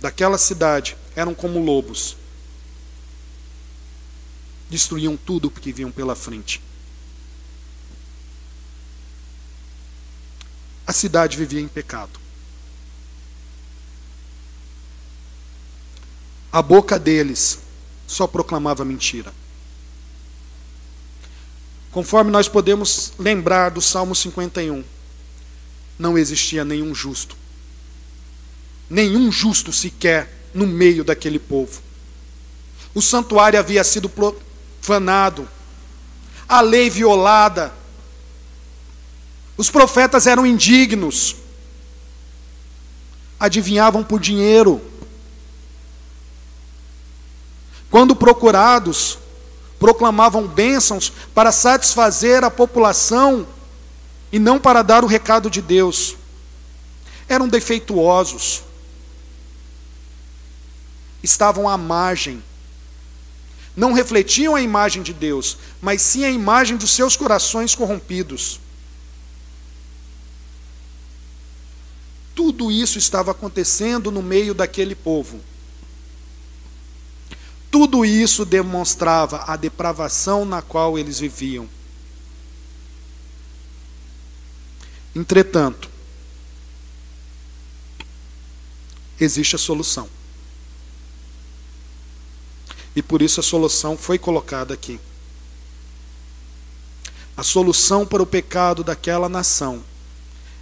daquela 0.00 0.36
cidade 0.36 0.96
eram 1.14 1.32
como 1.32 1.62
lobos 1.62 2.17
destruíam 4.68 5.16
tudo 5.16 5.50
que 5.50 5.72
vinham 5.72 5.90
pela 5.90 6.14
frente. 6.14 6.62
A 10.86 10.92
cidade 10.92 11.36
vivia 11.36 11.60
em 11.60 11.68
pecado. 11.68 12.18
A 16.50 16.62
boca 16.62 16.98
deles 16.98 17.58
só 18.06 18.26
proclamava 18.26 18.84
mentira. 18.84 19.32
Conforme 21.90 22.30
nós 22.30 22.48
podemos 22.48 23.12
lembrar 23.18 23.70
do 23.70 23.82
Salmo 23.82 24.14
51, 24.14 24.82
não 25.98 26.16
existia 26.16 26.64
nenhum 26.64 26.94
justo. 26.94 27.36
Nenhum 28.88 29.30
justo 29.30 29.72
sequer 29.72 30.32
no 30.54 30.66
meio 30.66 31.04
daquele 31.04 31.38
povo. 31.38 31.82
O 32.94 33.02
santuário 33.02 33.58
havia 33.58 33.84
sido 33.84 34.08
profanado, 34.80 35.48
a 36.48 36.60
lei 36.60 36.88
violada. 36.88 37.72
Os 39.56 39.70
profetas 39.70 40.26
eram 40.26 40.46
indignos, 40.46 41.36
adivinhavam 43.38 44.02
por 44.02 44.20
dinheiro. 44.20 44.80
Quando 47.90 48.14
procurados, 48.14 49.18
proclamavam 49.78 50.46
bênçãos 50.46 51.12
para 51.34 51.52
satisfazer 51.52 52.44
a 52.44 52.50
população 52.50 53.46
e 54.30 54.38
não 54.38 54.58
para 54.58 54.82
dar 54.82 55.04
o 55.04 55.08
recado 55.08 55.50
de 55.50 55.60
Deus. 55.60 56.16
Eram 57.28 57.48
defeituosos, 57.48 58.62
estavam 61.22 61.68
à 61.68 61.76
margem 61.76 62.42
não 63.78 63.92
refletiam 63.92 64.56
a 64.56 64.60
imagem 64.60 65.04
de 65.04 65.12
Deus, 65.12 65.56
mas 65.80 66.02
sim 66.02 66.24
a 66.24 66.30
imagem 66.30 66.76
dos 66.76 66.90
seus 66.90 67.14
corações 67.14 67.76
corrompidos. 67.76 68.58
Tudo 72.34 72.72
isso 72.72 72.98
estava 72.98 73.30
acontecendo 73.30 74.10
no 74.10 74.20
meio 74.20 74.52
daquele 74.52 74.96
povo. 74.96 75.40
Tudo 77.70 78.04
isso 78.04 78.44
demonstrava 78.44 79.44
a 79.46 79.54
depravação 79.54 80.44
na 80.44 80.60
qual 80.60 80.98
eles 80.98 81.20
viviam. 81.20 81.68
Entretanto, 85.14 85.88
existe 89.20 89.54
a 89.54 89.58
solução. 89.58 90.17
E 92.98 93.02
por 93.02 93.22
isso 93.22 93.38
a 93.38 93.44
solução 93.44 93.96
foi 93.96 94.18
colocada 94.18 94.74
aqui. 94.74 94.98
A 97.36 97.44
solução 97.44 98.04
para 98.04 98.20
o 98.20 98.26
pecado 98.26 98.82
daquela 98.82 99.28
nação 99.28 99.84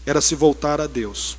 era 0.05 0.21
se 0.21 0.35
voltar 0.35 0.79
a 0.79 0.87
Deus. 0.87 1.39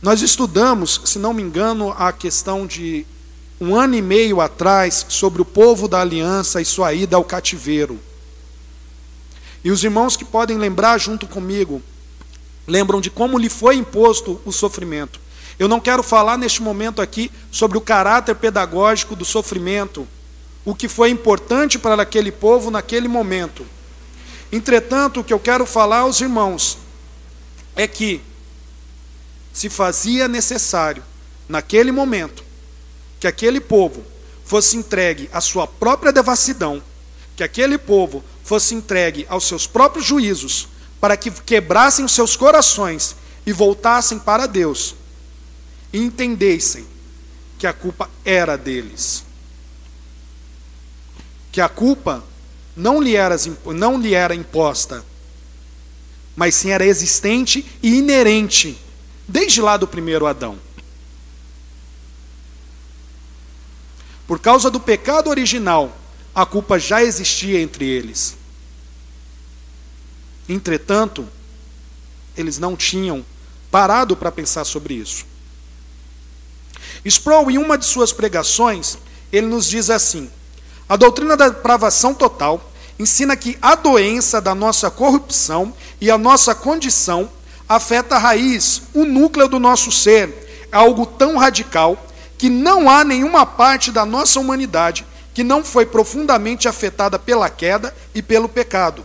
Nós 0.00 0.22
estudamos, 0.22 1.02
se 1.04 1.18
não 1.18 1.34
me 1.34 1.42
engano, 1.42 1.90
a 1.98 2.10
questão 2.14 2.66
de 2.66 3.04
um 3.60 3.76
ano 3.76 3.94
e 3.94 4.00
meio 4.00 4.40
atrás 4.40 5.04
sobre 5.10 5.42
o 5.42 5.44
povo 5.44 5.86
da 5.86 6.00
aliança 6.00 6.58
e 6.58 6.64
sua 6.64 6.94
ida 6.94 7.14
ao 7.14 7.24
cativeiro. 7.24 8.00
E 9.62 9.70
os 9.70 9.84
irmãos 9.84 10.16
que 10.16 10.24
podem 10.24 10.56
lembrar 10.56 10.96
junto 10.96 11.26
comigo, 11.26 11.82
lembram 12.66 13.02
de 13.02 13.10
como 13.10 13.36
lhe 13.36 13.50
foi 13.50 13.76
imposto 13.76 14.40
o 14.46 14.50
sofrimento. 14.50 15.25
Eu 15.58 15.68
não 15.68 15.80
quero 15.80 16.02
falar 16.02 16.36
neste 16.36 16.60
momento 16.60 17.00
aqui 17.00 17.30
sobre 17.50 17.78
o 17.78 17.80
caráter 17.80 18.34
pedagógico 18.34 19.16
do 19.16 19.24
sofrimento, 19.24 20.06
o 20.64 20.74
que 20.74 20.88
foi 20.88 21.08
importante 21.10 21.78
para 21.78 22.02
aquele 22.02 22.30
povo 22.30 22.70
naquele 22.70 23.08
momento. 23.08 23.66
Entretanto, 24.52 25.20
o 25.20 25.24
que 25.24 25.32
eu 25.32 25.40
quero 25.40 25.64
falar 25.64 26.00
aos 26.00 26.20
irmãos 26.20 26.78
é 27.74 27.86
que 27.86 28.20
se 29.52 29.70
fazia 29.70 30.28
necessário, 30.28 31.02
naquele 31.48 31.90
momento, 31.90 32.44
que 33.18 33.26
aquele 33.26 33.60
povo 33.60 34.04
fosse 34.44 34.76
entregue 34.76 35.30
à 35.32 35.40
sua 35.40 35.66
própria 35.66 36.12
devassidão, 36.12 36.82
que 37.34 37.42
aquele 37.42 37.78
povo 37.78 38.22
fosse 38.44 38.74
entregue 38.74 39.24
aos 39.28 39.44
seus 39.44 39.66
próprios 39.66 40.04
juízos, 40.04 40.68
para 41.00 41.16
que 41.16 41.30
quebrassem 41.30 42.04
os 42.04 42.12
seus 42.12 42.36
corações 42.36 43.16
e 43.46 43.52
voltassem 43.52 44.18
para 44.18 44.46
Deus 44.46 44.94
e 45.92 45.98
entendessem 45.98 46.86
que 47.58 47.66
a 47.66 47.72
culpa 47.72 48.10
era 48.24 48.56
deles. 48.56 49.24
Que 51.50 51.60
a 51.60 51.68
culpa 51.68 52.24
não 52.76 53.00
lhe 53.00 53.16
era, 53.16 53.36
não 53.74 53.98
lhe 53.98 54.14
era 54.14 54.34
imposta, 54.34 55.04
mas 56.34 56.54
sim 56.54 56.70
era 56.70 56.84
existente 56.84 57.64
e 57.82 57.96
inerente, 57.96 58.78
desde 59.26 59.62
lá 59.62 59.76
do 59.76 59.88
primeiro 59.88 60.26
Adão. 60.26 60.58
Por 64.26 64.38
causa 64.40 64.70
do 64.70 64.80
pecado 64.80 65.30
original, 65.30 65.96
a 66.34 66.44
culpa 66.44 66.78
já 66.78 67.02
existia 67.02 67.60
entre 67.60 67.86
eles. 67.86 68.36
Entretanto, 70.48 71.26
eles 72.36 72.58
não 72.58 72.76
tinham 72.76 73.24
parado 73.70 74.16
para 74.16 74.30
pensar 74.30 74.64
sobre 74.64 74.94
isso. 74.94 75.24
Sproul, 77.08 77.50
em 77.50 77.58
uma 77.58 77.78
de 77.78 77.84
suas 77.84 78.12
pregações, 78.12 78.98
ele 79.32 79.46
nos 79.46 79.66
diz 79.66 79.90
assim: 79.90 80.30
a 80.88 80.96
doutrina 80.96 81.36
da 81.36 81.48
depravação 81.48 82.14
total 82.14 82.72
ensina 82.98 83.36
que 83.36 83.58
a 83.60 83.74
doença 83.74 84.40
da 84.40 84.54
nossa 84.54 84.90
corrupção 84.90 85.72
e 86.00 86.10
a 86.10 86.18
nossa 86.18 86.54
condição 86.54 87.30
afeta 87.68 88.16
a 88.16 88.18
raiz, 88.18 88.82
o 88.94 89.04
núcleo 89.04 89.48
do 89.48 89.58
nosso 89.58 89.90
ser, 89.90 90.68
é 90.70 90.76
algo 90.76 91.04
tão 91.04 91.36
radical 91.36 91.96
que 92.38 92.48
não 92.48 92.88
há 92.88 93.04
nenhuma 93.04 93.44
parte 93.44 93.90
da 93.90 94.04
nossa 94.04 94.38
humanidade 94.38 95.04
que 95.36 95.44
não 95.44 95.62
foi 95.62 95.84
profundamente 95.84 96.66
afetada 96.66 97.18
pela 97.18 97.50
queda 97.50 97.94
e 98.14 98.22
pelo 98.22 98.48
pecado. 98.48 99.04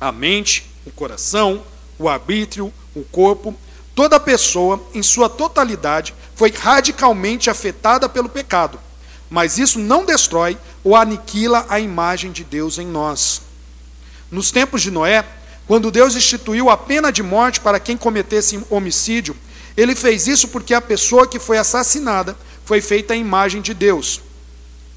A 0.00 0.12
mente, 0.12 0.70
o 0.86 0.92
coração, 0.92 1.62
o 1.98 2.08
arbítrio, 2.08 2.72
o 2.94 3.02
corpo, 3.02 3.52
toda 3.96 4.20
pessoa, 4.20 4.80
em 4.94 5.02
sua 5.02 5.28
totalidade, 5.28 6.14
foi 6.34 6.50
radicalmente 6.50 7.50
afetada 7.50 8.08
pelo 8.08 8.28
pecado. 8.28 8.78
Mas 9.30 9.58
isso 9.58 9.78
não 9.78 10.04
destrói 10.04 10.56
ou 10.82 10.94
aniquila 10.94 11.66
a 11.68 11.80
imagem 11.80 12.30
de 12.30 12.44
Deus 12.44 12.78
em 12.78 12.86
nós. 12.86 13.42
Nos 14.30 14.50
tempos 14.50 14.82
de 14.82 14.90
Noé, 14.90 15.24
quando 15.66 15.90
Deus 15.90 16.14
instituiu 16.14 16.68
a 16.68 16.76
pena 16.76 17.10
de 17.10 17.22
morte 17.22 17.60
para 17.60 17.80
quem 17.80 17.96
cometesse 17.96 18.62
homicídio, 18.68 19.36
ele 19.76 19.94
fez 19.94 20.26
isso 20.26 20.48
porque 20.48 20.74
a 20.74 20.80
pessoa 20.80 21.26
que 21.26 21.38
foi 21.38 21.58
assassinada 21.58 22.36
foi 22.64 22.80
feita 22.80 23.14
à 23.14 23.16
imagem 23.16 23.60
de 23.60 23.74
Deus. 23.74 24.20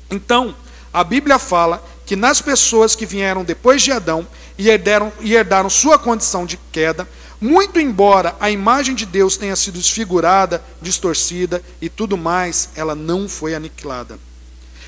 Então, 0.09 0.55
a 0.93 1.03
Bíblia 1.03 1.39
fala 1.39 1.83
que 2.05 2.15
nas 2.15 2.41
pessoas 2.41 2.95
que 2.95 3.05
vieram 3.05 3.43
depois 3.43 3.81
de 3.81 3.91
Adão 3.91 4.27
e 4.57 4.69
herdaram, 4.69 5.11
e 5.19 5.33
herdaram 5.35 5.69
sua 5.69 5.99
condição 5.99 6.45
de 6.45 6.57
queda, 6.71 7.07
muito 7.39 7.79
embora 7.79 8.35
a 8.39 8.49
imagem 8.49 8.95
de 8.95 9.05
Deus 9.05 9.37
tenha 9.37 9.55
sido 9.55 9.77
desfigurada, 9.77 10.63
distorcida 10.81 11.63
e 11.81 11.89
tudo 11.89 12.17
mais, 12.17 12.69
ela 12.75 12.95
não 12.95 13.29
foi 13.29 13.53
aniquilada. 13.53 14.19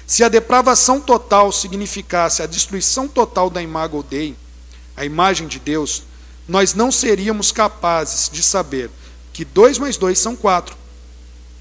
Se 0.07 0.23
a 0.23 0.29
depravação 0.29 0.99
total 0.99 1.51
significasse 1.51 2.41
a 2.41 2.47
destruição 2.47 3.07
total 3.07 3.49
da 3.49 3.61
imago 3.61 4.01
Dei, 4.01 4.35
a 4.97 5.05
imagem 5.05 5.47
de 5.47 5.59
Deus, 5.59 6.03
nós 6.47 6.73
não 6.73 6.91
seríamos 6.91 7.51
capazes 7.51 8.29
de 8.31 8.41
saber 8.41 8.89
que 9.31 9.45
dois 9.45 9.77
mais 9.77 9.97
dois 9.97 10.17
são 10.17 10.35
quatro, 10.35 10.75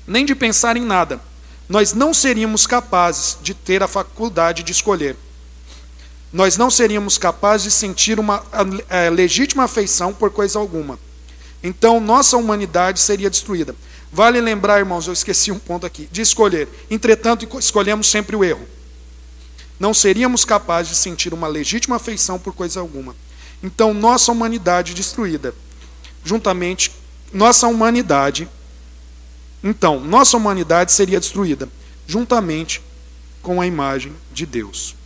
nem 0.07 0.25
de 0.25 0.35
pensar 0.35 0.77
em 0.79 0.83
nada. 0.83 1.21
Nós 1.69 1.93
não 1.93 2.15
seríamos 2.15 2.67
capazes 2.67 3.37
de 3.43 3.53
ter 3.53 3.83
a 3.83 3.89
faculdade 3.89 4.63
de 4.63 4.73
escolher 4.73 5.15
nós 6.33 6.57
não 6.57 6.71
seríamos 6.71 7.17
capazes 7.17 7.65
de 7.65 7.71
sentir 7.71 8.21
uma 8.21 8.45
é, 8.89 9.09
legítima 9.09 9.65
afeição 9.65 10.13
por 10.13 10.31
coisa 10.31 10.59
alguma. 10.59 10.99
Então, 11.63 12.01
nossa 12.01 12.37
humanidade 12.37 13.01
seria 13.01 13.31
destruída. 13.31 13.75
Vale 14.13 14.41
lembrar, 14.41 14.79
irmãos, 14.79 15.07
eu 15.07 15.13
esqueci 15.13 15.51
um 15.51 15.59
ponto 15.59 15.87
aqui, 15.87 16.09
de 16.11 16.21
escolher. 16.21 16.69
Entretanto, 16.91 17.49
escolhemos 17.59 18.09
sempre 18.09 18.37
o 18.37 18.45
erro. 18.45 18.67
Não 19.79 19.95
seríamos 19.95 20.45
capazes 20.45 20.93
de 20.93 20.99
sentir 20.99 21.33
uma 21.33 21.47
legítima 21.47 21.97
afeição 21.97 22.39
por 22.39 22.53
coisa 22.53 22.81
alguma. 22.81 23.15
Então, 23.63 23.93
nossa 23.93 24.31
humanidade 24.31 24.95
destruída, 24.95 25.55
juntamente, 26.25 26.93
nossa 27.33 27.67
humanidade, 27.67 28.49
então, 29.63 29.99
nossa 30.01 30.37
humanidade 30.37 30.93
seria 30.93 31.19
destruída, 31.19 31.69
juntamente 32.07 32.81
com 33.43 33.61
a 33.61 33.67
imagem 33.67 34.15
de 34.33 34.47
Deus. 34.47 34.98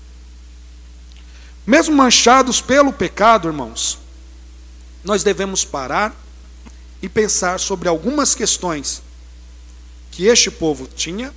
Mesmo 1.66 1.94
manchados 1.94 2.60
pelo 2.60 2.92
pecado, 2.92 3.48
irmãos, 3.48 3.98
nós 5.04 5.22
devemos 5.22 5.64
parar 5.64 6.14
e 7.00 7.08
pensar 7.08 7.58
sobre 7.60 7.88
algumas 7.88 8.34
questões 8.34 9.02
que 10.10 10.26
este 10.26 10.50
povo 10.50 10.86
tinha 10.86 11.32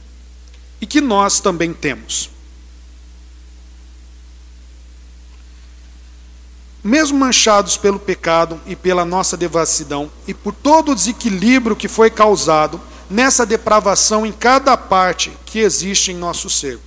e 0.82 0.86
que 0.86 1.00
nós 1.00 1.40
também 1.40 1.74
temos. 1.74 2.30
Mesmo 6.84 7.18
manchados 7.18 7.78
pelo 7.78 8.00
pecado 8.00 8.62
e 8.68 8.76
pela 8.76 9.04
nossa 9.06 9.36
devassidão 9.36 10.12
e 10.28 10.34
por 10.34 10.54
todo 10.54 10.92
o 10.92 10.96
desequilíbrio 10.96 11.76
que 11.76 11.88
foi 11.88 12.12
causado 12.12 12.80
nessa 13.10 13.46
depravação 13.46 14.26
em 14.26 14.32
cada 14.32 14.78
parte 14.78 15.36
que 15.46 15.60
existe 15.60 16.12
em 16.12 16.16
nosso 16.16 16.50
ser. 16.50 16.80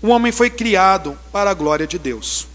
O 0.00 0.08
homem 0.08 0.30
foi 0.30 0.48
criado 0.48 1.18
para 1.32 1.50
a 1.50 1.54
glória 1.54 1.86
de 1.86 1.98
Deus. 1.98 2.46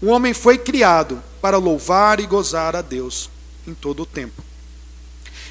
O 0.00 0.06
homem 0.06 0.32
foi 0.32 0.58
criado 0.58 1.22
para 1.40 1.58
louvar 1.58 2.20
e 2.20 2.26
gozar 2.26 2.74
a 2.74 2.82
Deus 2.82 3.30
em 3.66 3.74
todo 3.74 4.02
o 4.02 4.06
tempo. 4.06 4.42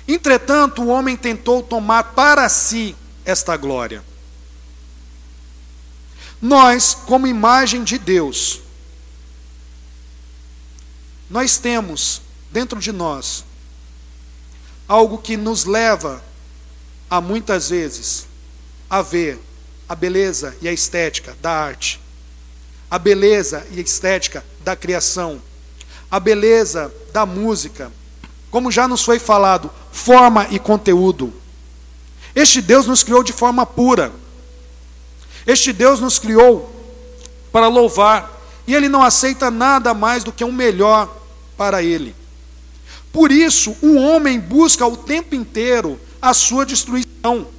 Entretanto, 0.07 0.81
o 0.81 0.87
homem 0.87 1.15
tentou 1.15 1.63
tomar 1.63 2.13
para 2.13 2.47
si 2.49 2.95
esta 3.23 3.55
glória. 3.55 4.03
Nós, 6.41 6.93
como 6.93 7.25
imagem 7.25 7.83
de 7.83 7.97
Deus, 7.97 8.61
nós 11.29 11.57
temos 11.57 12.21
dentro 12.51 12.79
de 12.79 12.91
nós 12.91 13.45
algo 14.87 15.17
que 15.17 15.37
nos 15.37 15.63
leva 15.65 16.23
a 17.09 17.21
muitas 17.21 17.69
vezes 17.69 18.27
a 18.89 19.01
ver 19.01 19.39
a 19.93 19.95
beleza 19.95 20.57
e 20.59 20.67
a 20.67 20.73
estética 20.73 21.37
da 21.39 21.51
arte, 21.51 22.01
a 22.89 22.97
beleza 22.97 23.63
e 23.69 23.77
a 23.77 23.81
estética 23.83 24.43
da 24.63 24.75
criação, 24.75 25.39
a 26.09 26.19
beleza 26.19 26.91
da 27.13 27.27
música, 27.27 27.91
como 28.49 28.71
já 28.71 28.87
nos 28.87 29.03
foi 29.03 29.19
falado, 29.19 29.69
forma 29.91 30.47
e 30.49 30.57
conteúdo. 30.57 31.31
Este 32.33 32.59
Deus 32.59 32.87
nos 32.87 33.03
criou 33.03 33.21
de 33.21 33.31
forma 33.31 33.67
pura. 33.67 34.11
Este 35.45 35.71
Deus 35.71 35.99
nos 35.99 36.17
criou 36.17 36.73
para 37.51 37.67
louvar, 37.67 38.41
e 38.65 38.73
Ele 38.73 38.89
não 38.89 39.03
aceita 39.03 39.51
nada 39.51 39.93
mais 39.93 40.23
do 40.23 40.31
que 40.31 40.43
um 40.43 40.51
melhor 40.51 41.07
para 41.55 41.83
Ele. 41.83 42.15
Por 43.11 43.31
isso, 43.31 43.75
o 43.79 43.93
homem 43.93 44.39
busca 44.39 44.87
o 44.87 44.97
tempo 44.97 45.35
inteiro 45.35 45.99
a 46.19 46.33
sua 46.33 46.65
destruição. 46.65 47.52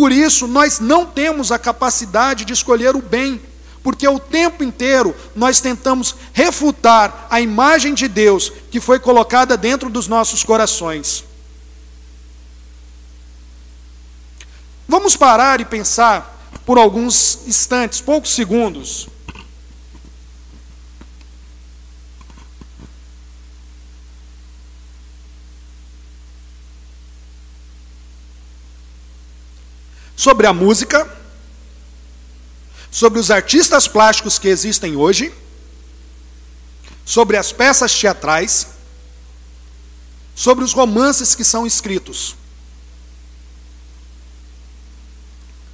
Por 0.00 0.12
isso, 0.12 0.46
nós 0.46 0.80
não 0.80 1.04
temos 1.04 1.52
a 1.52 1.58
capacidade 1.58 2.46
de 2.46 2.54
escolher 2.54 2.96
o 2.96 3.02
bem, 3.02 3.38
porque 3.82 4.08
o 4.08 4.18
tempo 4.18 4.64
inteiro 4.64 5.14
nós 5.36 5.60
tentamos 5.60 6.14
refutar 6.32 7.26
a 7.28 7.38
imagem 7.38 7.92
de 7.92 8.08
Deus 8.08 8.50
que 8.70 8.80
foi 8.80 8.98
colocada 8.98 9.58
dentro 9.58 9.90
dos 9.90 10.08
nossos 10.08 10.42
corações. 10.42 11.22
Vamos 14.88 15.16
parar 15.16 15.60
e 15.60 15.66
pensar 15.66 16.48
por 16.64 16.78
alguns 16.78 17.46
instantes, 17.46 18.00
poucos 18.00 18.34
segundos, 18.34 19.06
sobre 30.20 30.46
a 30.46 30.52
música, 30.52 31.10
sobre 32.90 33.18
os 33.18 33.30
artistas 33.30 33.88
plásticos 33.88 34.38
que 34.38 34.48
existem 34.48 34.94
hoje, 34.94 35.32
sobre 37.06 37.38
as 37.38 37.52
peças 37.52 37.98
teatrais, 37.98 38.66
sobre 40.34 40.62
os 40.62 40.74
romances 40.74 41.34
que 41.34 41.42
são 41.42 41.66
escritos. 41.66 42.36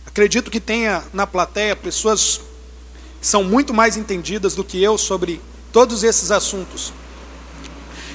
Acredito 0.07 0.49
que 0.49 0.61
tenha 0.61 1.03
na 1.13 1.27
plateia 1.27 1.75
pessoas 1.75 2.41
que 3.21 3.27
são 3.27 3.43
muito 3.43 3.75
mais 3.75 3.97
entendidas 3.97 4.55
do 4.55 4.63
que 4.63 4.81
eu 4.81 4.97
sobre 4.97 5.41
todos 5.73 6.05
esses 6.05 6.31
assuntos. 6.31 6.93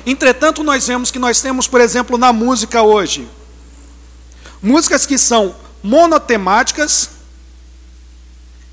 Entretanto, 0.06 0.64
nós 0.64 0.88
vemos 0.88 1.12
que 1.12 1.20
nós 1.20 1.42
temos, 1.42 1.68
por 1.68 1.82
exemplo, 1.82 2.18
na 2.18 2.32
música 2.32 2.82
hoje, 2.82 3.28
músicas 4.62 5.06
que 5.06 5.18
são 5.18 5.54
monotemáticas, 5.84 7.10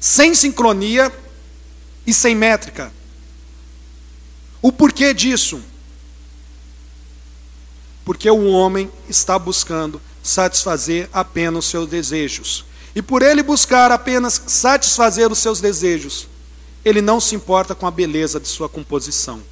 sem 0.00 0.34
sincronia 0.34 1.12
e 2.06 2.12
sem 2.12 2.34
métrica. 2.34 2.92
O 4.60 4.72
porquê 4.72 5.14
disso? 5.14 5.62
Porque 8.04 8.30
o 8.30 8.48
homem 8.48 8.90
está 9.08 9.38
buscando 9.38 10.00
satisfazer 10.22 11.08
apenas 11.12 11.64
os 11.64 11.70
seus 11.70 11.88
desejos. 11.88 12.64
E 12.94 13.02
por 13.02 13.22
ele 13.22 13.42
buscar 13.42 13.92
apenas 13.92 14.42
satisfazer 14.46 15.30
os 15.30 15.38
seus 15.38 15.60
desejos, 15.60 16.26
ele 16.84 17.00
não 17.00 17.20
se 17.20 17.34
importa 17.34 17.74
com 17.74 17.86
a 17.86 17.90
beleza 17.90 18.40
de 18.40 18.48
sua 18.48 18.68
composição. 18.68 19.42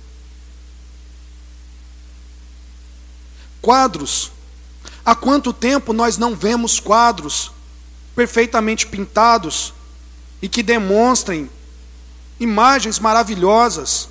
Quadros. 3.60 4.32
Há 5.06 5.14
quanto 5.14 5.52
tempo 5.52 5.92
nós 5.92 6.18
não 6.18 6.34
vemos 6.34 6.80
quadros 6.80 7.52
perfeitamente 8.16 8.88
pintados 8.88 9.72
e 10.42 10.48
que 10.48 10.64
demonstrem 10.64 11.48
imagens 12.40 12.98
maravilhosas? 12.98 14.08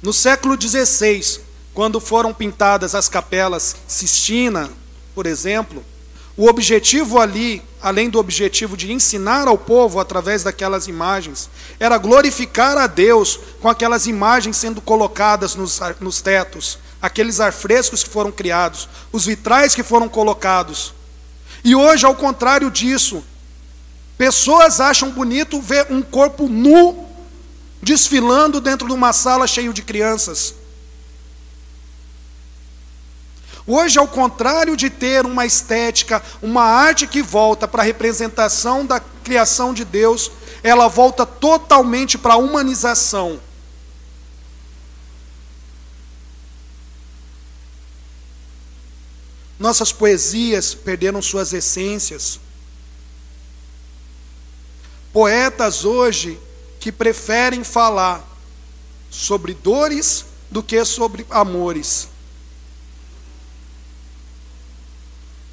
No 0.00 0.10
século 0.10 0.58
XVI, 0.58 1.42
quando 1.74 2.00
foram 2.00 2.32
pintadas 2.32 2.94
as 2.94 3.10
capelas 3.10 3.76
Sistina, 3.86 4.70
por 5.14 5.26
exemplo, 5.26 5.84
o 6.34 6.46
objetivo 6.48 7.20
ali, 7.20 7.62
além 7.82 8.08
do 8.08 8.18
objetivo 8.18 8.74
de 8.74 8.90
ensinar 8.90 9.48
ao 9.48 9.58
povo 9.58 10.00
através 10.00 10.42
daquelas 10.42 10.88
imagens, 10.88 11.50
era 11.78 11.98
glorificar 11.98 12.78
a 12.78 12.86
Deus 12.86 13.38
com 13.60 13.68
aquelas 13.68 14.06
imagens 14.06 14.56
sendo 14.56 14.80
colocadas 14.80 15.54
nos, 15.54 15.78
nos 16.00 16.22
tetos, 16.22 16.78
aqueles 17.00 17.40
arfrescos 17.40 18.02
que 18.02 18.10
foram 18.10 18.30
criados, 18.30 18.88
os 19.12 19.24
vitrais 19.24 19.74
que 19.74 19.82
foram 19.82 20.08
colocados. 20.08 20.92
E 21.64 21.74
hoje, 21.74 22.04
ao 22.06 22.14
contrário 22.14 22.70
disso, 22.70 23.24
pessoas 24.16 24.80
acham 24.80 25.10
bonito 25.10 25.60
ver 25.60 25.86
um 25.90 26.02
corpo 26.02 26.48
nu 26.48 27.06
desfilando 27.82 28.60
dentro 28.60 28.86
de 28.86 28.92
uma 28.92 29.12
sala 29.12 29.46
cheia 29.46 29.72
de 29.72 29.82
crianças. 29.82 30.54
Hoje, 33.66 33.98
ao 33.98 34.08
contrário 34.08 34.76
de 34.76 34.90
ter 34.90 35.24
uma 35.24 35.46
estética, 35.46 36.22
uma 36.42 36.64
arte 36.64 37.06
que 37.06 37.22
volta 37.22 37.68
para 37.68 37.82
a 37.82 37.84
representação 37.84 38.84
da 38.84 39.00
criação 39.22 39.72
de 39.72 39.84
Deus, 39.84 40.30
ela 40.62 40.88
volta 40.88 41.24
totalmente 41.24 42.18
para 42.18 42.34
a 42.34 42.38
humanização. 42.38 43.38
Nossas 49.60 49.92
poesias 49.92 50.72
perderam 50.72 51.20
suas 51.20 51.52
essências. 51.52 52.40
Poetas 55.12 55.84
hoje 55.84 56.40
que 56.80 56.90
preferem 56.90 57.62
falar 57.62 58.26
sobre 59.10 59.52
dores 59.52 60.24
do 60.50 60.62
que 60.62 60.82
sobre 60.82 61.26
amores. 61.28 62.08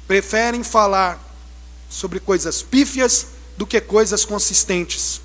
Preferem 0.06 0.64
falar 0.64 1.22
sobre 1.90 2.18
coisas 2.18 2.62
pífias 2.62 3.26
do 3.58 3.66
que 3.66 3.78
coisas 3.78 4.24
consistentes. 4.24 5.20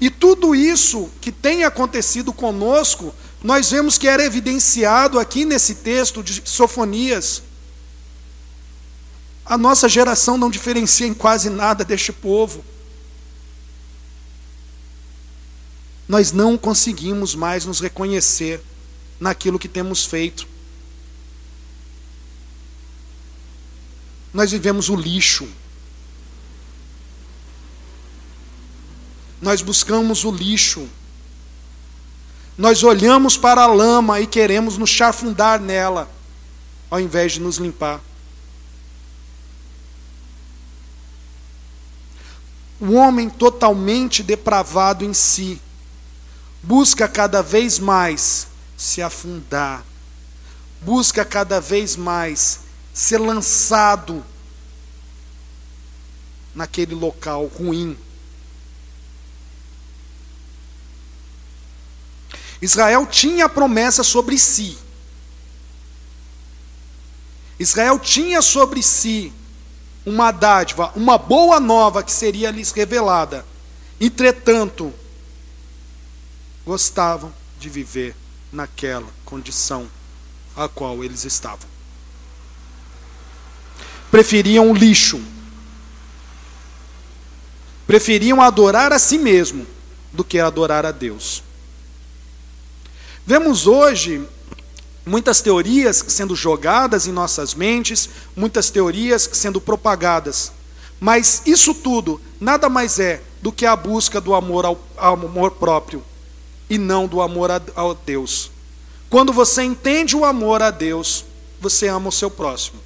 E 0.00 0.08
tudo 0.08 0.54
isso 0.54 1.10
que 1.20 1.30
tem 1.30 1.62
acontecido 1.62 2.32
conosco, 2.32 3.14
nós 3.42 3.70
vemos 3.70 3.96
que 3.96 4.06
era 4.06 4.24
evidenciado 4.24 5.18
aqui 5.18 5.44
nesse 5.44 5.76
texto 5.76 6.22
de 6.22 6.42
Sofonias. 6.44 7.42
A 9.44 9.56
nossa 9.56 9.88
geração 9.88 10.36
não 10.36 10.50
diferencia 10.50 11.06
em 11.06 11.14
quase 11.14 11.48
nada 11.50 11.84
deste 11.84 12.12
povo. 12.12 12.64
nós 16.10 16.32
não 16.32 16.58
conseguimos 16.58 17.36
mais 17.36 17.64
nos 17.64 17.78
reconhecer 17.78 18.60
naquilo 19.20 19.60
que 19.60 19.68
temos 19.68 20.04
feito. 20.04 20.44
Nós 24.34 24.50
vivemos 24.50 24.88
o 24.88 24.96
lixo. 24.96 25.48
Nós 29.40 29.62
buscamos 29.62 30.24
o 30.24 30.32
lixo. 30.32 30.88
Nós 32.56 32.82
olhamos 32.82 33.36
para 33.36 33.62
a 33.62 33.66
lama 33.66 34.20
e 34.20 34.26
queremos 34.26 34.76
nos 34.76 34.90
chafundar 34.90 35.60
nela, 35.60 36.08
ao 36.90 37.00
invés 37.00 37.32
de 37.32 37.40
nos 37.40 37.56
limpar. 37.56 38.00
O 42.80 42.92
homem 42.94 43.28
totalmente 43.28 44.22
depravado 44.22 45.04
em 45.04 45.12
si, 45.12 45.60
busca 46.62 47.06
cada 47.06 47.42
vez 47.42 47.78
mais 47.78 48.46
se 48.76 49.02
afundar, 49.02 49.84
busca 50.80 51.24
cada 51.24 51.60
vez 51.60 51.96
mais 51.96 52.60
ser 52.92 53.18
lançado 53.18 54.24
naquele 56.54 56.94
local 56.94 57.46
ruim. 57.46 57.96
Israel 62.60 63.06
tinha 63.06 63.46
a 63.46 63.48
promessa 63.48 64.02
sobre 64.02 64.38
si. 64.38 64.78
Israel 67.58 67.98
tinha 67.98 68.40
sobre 68.42 68.82
si 68.82 69.32
uma 70.04 70.30
dádiva, 70.30 70.92
uma 70.94 71.18
boa 71.18 71.60
nova 71.60 72.02
que 72.02 72.12
seria 72.12 72.50
lhes 72.50 72.72
revelada. 72.72 73.44
Entretanto, 74.00 74.92
gostavam 76.64 77.32
de 77.58 77.68
viver 77.68 78.16
naquela 78.52 79.08
condição 79.24 79.88
a 80.56 80.68
qual 80.68 81.04
eles 81.04 81.24
estavam. 81.24 81.68
Preferiam 84.10 84.70
o 84.70 84.74
lixo. 84.74 85.20
Preferiam 87.86 88.40
adorar 88.40 88.92
a 88.92 88.98
si 88.98 89.18
mesmo 89.18 89.66
do 90.12 90.24
que 90.24 90.38
adorar 90.38 90.86
a 90.86 90.92
Deus. 90.92 91.42
Vemos 93.30 93.68
hoje 93.68 94.26
muitas 95.06 95.40
teorias 95.40 96.04
sendo 96.08 96.34
jogadas 96.34 97.06
em 97.06 97.12
nossas 97.12 97.54
mentes, 97.54 98.10
muitas 98.34 98.70
teorias 98.70 99.30
sendo 99.32 99.60
propagadas. 99.60 100.50
Mas 100.98 101.40
isso 101.46 101.72
tudo 101.72 102.20
nada 102.40 102.68
mais 102.68 102.98
é 102.98 103.22
do 103.40 103.52
que 103.52 103.64
a 103.64 103.76
busca 103.76 104.20
do 104.20 104.34
amor 104.34 104.66
ao, 104.66 104.80
ao 104.96 105.14
amor 105.14 105.52
próprio, 105.52 106.02
e 106.68 106.76
não 106.76 107.06
do 107.06 107.22
amor 107.22 107.52
a, 107.52 107.62
a 107.76 107.94
Deus. 108.04 108.50
Quando 109.08 109.32
você 109.32 109.62
entende 109.62 110.16
o 110.16 110.24
amor 110.24 110.60
a 110.60 110.72
Deus, 110.72 111.24
você 111.60 111.86
ama 111.86 112.08
o 112.08 112.12
seu 112.12 112.32
próximo. 112.32 112.80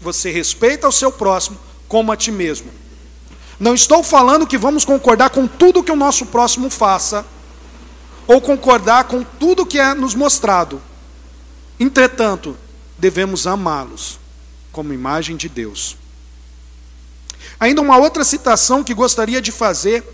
Você 0.00 0.32
respeita 0.32 0.88
o 0.88 0.92
seu 0.92 1.12
próximo 1.12 1.60
como 1.86 2.10
a 2.10 2.16
ti 2.16 2.32
mesmo. 2.32 2.72
Não 3.60 3.72
estou 3.72 4.02
falando 4.02 4.48
que 4.48 4.58
vamos 4.58 4.84
concordar 4.84 5.30
com 5.30 5.46
tudo 5.46 5.80
que 5.84 5.92
o 5.92 5.96
nosso 5.96 6.26
próximo 6.26 6.68
faça, 6.68 7.24
ou 8.26 8.40
concordar 8.40 9.04
com 9.04 9.22
tudo 9.22 9.66
que 9.66 9.78
é 9.78 9.94
nos 9.94 10.14
mostrado. 10.14 10.80
Entretanto, 11.78 12.56
devemos 12.98 13.46
amá-los 13.46 14.18
como 14.70 14.92
imagem 14.92 15.36
de 15.36 15.48
Deus. 15.48 15.96
Ainda 17.58 17.80
uma 17.80 17.98
outra 17.98 18.24
citação 18.24 18.82
que 18.82 18.94
gostaria 18.94 19.40
de 19.40 19.52
fazer 19.52 20.04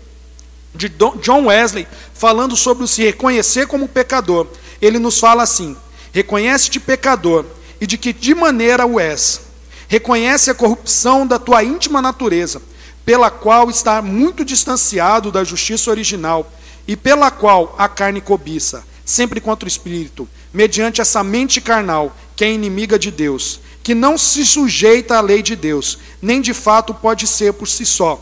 de 0.73 0.87
John 1.21 1.45
Wesley, 1.45 1.87
falando 2.13 2.55
sobre 2.55 2.83
o 2.83 2.87
se 2.87 3.03
reconhecer 3.03 3.67
como 3.67 3.87
pecador. 3.87 4.47
Ele 4.81 4.99
nos 4.99 5.19
fala 5.19 5.43
assim: 5.43 5.75
reconhece-te 6.11 6.79
pecador 6.79 7.45
e 7.81 7.87
de 7.87 7.97
que 7.97 8.13
de 8.13 8.35
maneira 8.35 8.85
o 8.85 8.99
és. 8.99 9.41
Reconhece 9.87 10.51
a 10.51 10.55
corrupção 10.55 11.25
da 11.25 11.39
tua 11.39 11.63
íntima 11.63 12.01
natureza, 12.01 12.61
pela 13.03 13.31
qual 13.31 13.69
está 13.69 14.01
muito 14.01 14.45
distanciado 14.45 15.31
da 15.31 15.43
justiça 15.43 15.89
original 15.89 16.51
e 16.89 16.97
pela 16.97 17.29
qual 17.29 17.75
a 17.77 17.87
carne 17.87 18.19
cobiça, 18.19 18.83
sempre 19.05 19.39
contra 19.39 19.65
o 19.65 19.67
espírito, 19.67 20.27
mediante 20.51 20.99
essa 20.99 21.23
mente 21.23 21.61
carnal 21.61 22.17
que 22.35 22.43
é 22.43 22.51
inimiga 22.51 22.97
de 22.97 23.11
Deus, 23.11 23.59
que 23.83 23.93
não 23.93 24.17
se 24.17 24.43
sujeita 24.43 25.15
à 25.15 25.21
lei 25.21 25.43
de 25.43 25.55
Deus, 25.55 25.99
nem 26.19 26.41
de 26.41 26.51
fato 26.51 26.91
pode 26.91 27.27
ser 27.27 27.53
por 27.53 27.67
si 27.67 27.85
só. 27.85 28.19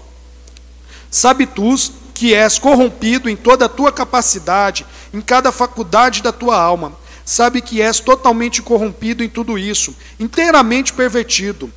Sabe 1.10 1.46
tu 1.46 1.74
que 2.14 2.34
és 2.34 2.60
corrompido 2.60 3.30
em 3.30 3.38
toda 3.38 3.68
a 3.68 3.70
tua 3.70 3.90
capacidade, 3.90 4.86
em 5.14 5.22
cada 5.22 5.50
faculdade 5.50 6.22
da 6.22 6.34
tua 6.34 6.60
alma, 6.60 6.92
sabe 7.24 7.62
que 7.62 7.82
és 7.82 8.02
totalmente 8.02 8.62
corrompido 8.62 9.24
em 9.24 9.30
tudo 9.30 9.58
isso, 9.58 9.96
inteiramente 10.20 10.92
pervertido. 10.92 11.72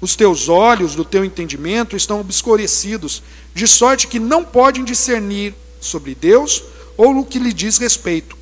Os 0.00 0.16
teus 0.16 0.48
olhos 0.48 0.96
do 0.96 1.04
teu 1.04 1.24
entendimento 1.24 1.94
estão 1.94 2.18
obscurecidos, 2.18 3.22
de 3.54 3.68
sorte 3.68 4.08
que 4.08 4.18
não 4.18 4.44
podem 4.44 4.82
discernir 4.82 5.54
sobre 5.84 6.14
Deus 6.14 6.62
ou 6.96 7.18
o 7.18 7.24
que 7.24 7.38
lhe 7.38 7.52
diz 7.52 7.78
respeito. 7.78 8.36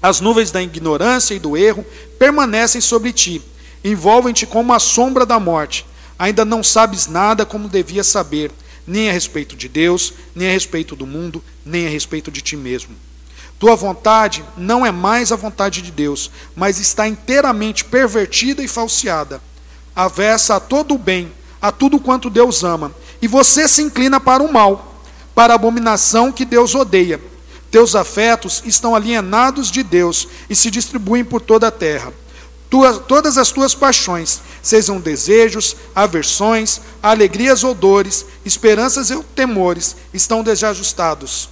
As 0.00 0.20
nuvens 0.20 0.50
da 0.50 0.62
ignorância 0.62 1.34
e 1.34 1.38
do 1.38 1.56
erro 1.56 1.84
permanecem 2.18 2.80
sobre 2.80 3.12
ti, 3.12 3.42
envolvem-te 3.84 4.46
como 4.46 4.72
a 4.72 4.78
sombra 4.78 5.26
da 5.26 5.38
morte. 5.38 5.86
Ainda 6.18 6.44
não 6.44 6.62
sabes 6.62 7.06
nada 7.06 7.44
como 7.44 7.68
devias 7.68 8.06
saber, 8.06 8.50
nem 8.86 9.08
a 9.08 9.12
respeito 9.12 9.56
de 9.56 9.68
Deus, 9.68 10.12
nem 10.34 10.48
a 10.48 10.52
respeito 10.52 10.96
do 10.96 11.06
mundo, 11.06 11.42
nem 11.64 11.86
a 11.86 11.90
respeito 11.90 12.30
de 12.30 12.40
ti 12.40 12.56
mesmo. 12.56 12.94
Tua 13.58 13.76
vontade 13.76 14.44
não 14.56 14.84
é 14.84 14.90
mais 14.90 15.30
a 15.30 15.36
vontade 15.36 15.82
de 15.82 15.92
Deus, 15.92 16.30
mas 16.56 16.80
está 16.80 17.06
inteiramente 17.06 17.84
pervertida 17.84 18.62
e 18.62 18.68
falseada 18.68 19.40
avessa 19.94 20.56
a 20.56 20.60
todo 20.60 20.94
o 20.94 20.98
bem, 20.98 21.30
a 21.60 21.70
tudo 21.70 22.00
quanto 22.00 22.30
Deus 22.30 22.64
ama, 22.64 22.92
e 23.20 23.28
você 23.28 23.68
se 23.68 23.82
inclina 23.82 24.18
para 24.18 24.42
o 24.42 24.52
mal, 24.52 24.91
para 25.34 25.54
a 25.54 25.56
abominação 25.56 26.32
que 26.32 26.44
Deus 26.44 26.74
odeia. 26.74 27.20
Teus 27.70 27.94
afetos 27.94 28.62
estão 28.66 28.94
alienados 28.94 29.70
de 29.70 29.82
Deus 29.82 30.28
e 30.48 30.54
se 30.54 30.70
distribuem 30.70 31.24
por 31.24 31.40
toda 31.40 31.68
a 31.68 31.70
terra. 31.70 32.12
Tua, 32.68 32.98
todas 32.98 33.38
as 33.38 33.50
tuas 33.50 33.74
paixões, 33.74 34.40
sejam 34.62 35.00
desejos, 35.00 35.76
aversões, 35.94 36.80
alegrias 37.02 37.64
ou 37.64 37.74
dores, 37.74 38.26
esperanças 38.44 39.10
e 39.10 39.22
temores, 39.34 39.96
estão 40.12 40.42
desajustados. 40.42 41.48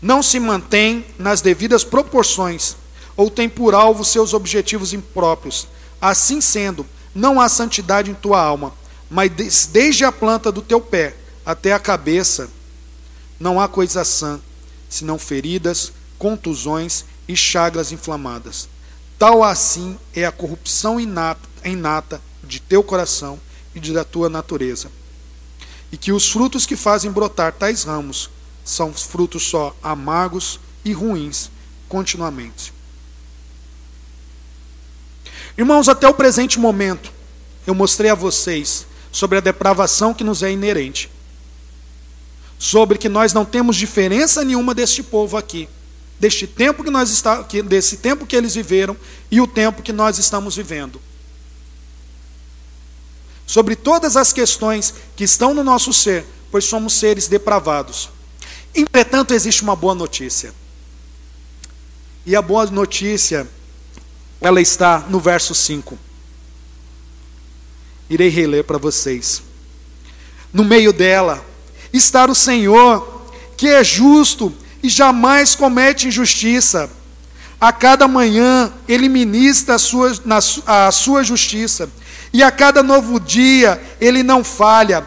Não 0.00 0.22
se 0.22 0.38
mantém 0.38 1.04
nas 1.18 1.40
devidas 1.40 1.82
proporções, 1.84 2.76
ou 3.16 3.30
tem 3.30 3.48
por 3.48 3.74
alvo 3.74 4.04
seus 4.04 4.34
objetivos 4.34 4.92
impróprios 4.92 5.66
Assim 6.04 6.38
sendo, 6.38 6.86
não 7.14 7.40
há 7.40 7.48
santidade 7.48 8.10
em 8.10 8.14
tua 8.14 8.38
alma, 8.38 8.74
mas 9.08 9.30
desde 9.72 10.04
a 10.04 10.12
planta 10.12 10.52
do 10.52 10.60
teu 10.60 10.78
pé 10.78 11.16
até 11.44 11.72
a 11.72 11.78
cabeça, 11.78 12.48
não 13.38 13.60
há 13.60 13.68
coisa 13.68 14.04
sã, 14.04 14.40
senão 14.88 15.18
feridas, 15.18 15.92
contusões 16.18 17.04
e 17.28 17.36
chagas 17.36 17.92
inflamadas. 17.92 18.68
Tal 19.18 19.42
assim 19.42 19.98
é 20.14 20.24
a 20.24 20.32
corrupção 20.32 21.00
inata, 21.00 21.48
inata 21.64 22.20
de 22.42 22.60
teu 22.60 22.82
coração 22.82 23.38
e 23.74 23.80
de 23.80 23.92
da 23.92 24.04
tua 24.04 24.28
natureza. 24.28 24.90
E 25.90 25.96
que 25.96 26.12
os 26.12 26.30
frutos 26.30 26.66
que 26.66 26.76
fazem 26.76 27.10
brotar 27.10 27.52
tais 27.52 27.84
ramos 27.84 28.30
são 28.64 28.92
frutos 28.92 29.44
só 29.44 29.76
amargos 29.82 30.58
e 30.84 30.92
ruins 30.92 31.50
continuamente. 31.88 32.72
Irmãos, 35.56 35.88
até 35.88 36.08
o 36.08 36.14
presente 36.14 36.58
momento, 36.58 37.12
eu 37.66 37.74
mostrei 37.74 38.10
a 38.10 38.14
vocês 38.14 38.86
sobre 39.12 39.38
a 39.38 39.40
depravação 39.40 40.12
que 40.12 40.24
nos 40.24 40.42
é 40.42 40.50
inerente, 40.50 41.08
sobre 42.58 42.98
que 42.98 43.08
nós 43.08 43.32
não 43.32 43.44
temos 43.44 43.76
diferença 43.76 44.44
nenhuma 44.44 44.74
deste 44.74 45.02
povo 45.02 45.36
aqui, 45.36 45.68
deste 46.18 46.46
tempo 46.46 46.82
que 46.82 46.90
nós 46.90 47.10
está, 47.10 47.42
desse 47.42 47.98
tempo 47.98 48.26
que 48.26 48.36
eles 48.36 48.54
viveram 48.54 48.96
e 49.30 49.40
o 49.40 49.46
tempo 49.46 49.82
que 49.82 49.92
nós 49.92 50.18
estamos 50.18 50.56
vivendo. 50.56 51.00
Sobre 53.46 53.76
todas 53.76 54.16
as 54.16 54.32
questões 54.32 54.94
que 55.14 55.24
estão 55.24 55.52
no 55.52 55.62
nosso 55.62 55.92
ser, 55.92 56.24
pois 56.50 56.64
somos 56.64 56.94
seres 56.94 57.28
depravados. 57.28 58.08
Entretanto, 58.74 59.34
existe 59.34 59.62
uma 59.62 59.76
boa 59.76 59.94
notícia. 59.94 60.52
E 62.26 62.34
a 62.34 62.40
boa 62.40 62.66
notícia 62.66 63.46
ela 64.40 64.60
está 64.60 65.00
no 65.08 65.20
verso 65.20 65.54
5. 65.54 65.98
Irei 68.08 68.28
reler 68.28 68.64
para 68.64 68.78
vocês. 68.78 69.42
No 70.52 70.64
meio 70.64 70.92
dela 70.92 71.44
está 71.96 72.26
o 72.26 72.34
Senhor, 72.34 73.24
que 73.56 73.68
é 73.68 73.84
justo 73.84 74.52
e 74.82 74.88
jamais 74.88 75.54
comete 75.54 76.08
injustiça. 76.08 76.90
A 77.60 77.72
cada 77.72 78.08
manhã 78.08 78.72
ele 78.88 79.08
ministra 79.08 79.76
a 79.76 79.78
sua, 79.78 80.12
na, 80.24 80.38
a 80.66 80.90
sua 80.90 81.22
justiça, 81.22 81.88
e 82.32 82.42
a 82.42 82.50
cada 82.50 82.82
novo 82.82 83.20
dia 83.20 83.80
ele 84.00 84.22
não 84.22 84.42
falha, 84.42 85.06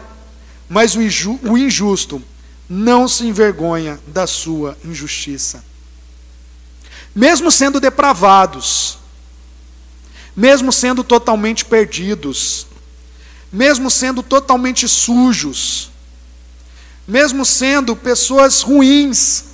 mas 0.68 0.96
o, 0.96 1.02
inju, 1.02 1.38
o 1.42 1.58
injusto 1.58 2.22
não 2.68 3.06
se 3.06 3.26
envergonha 3.26 4.00
da 4.06 4.26
sua 4.26 4.76
injustiça. 4.84 5.62
Mesmo 7.14 7.50
sendo 7.50 7.78
depravados, 7.78 8.98
mesmo 10.34 10.72
sendo 10.72 11.04
totalmente 11.04 11.64
perdidos, 11.64 12.66
mesmo 13.52 13.90
sendo 13.90 14.22
totalmente 14.22 14.88
sujos, 14.88 15.90
mesmo 17.08 17.44
sendo 17.44 17.96
pessoas 17.96 18.60
ruins, 18.60 19.44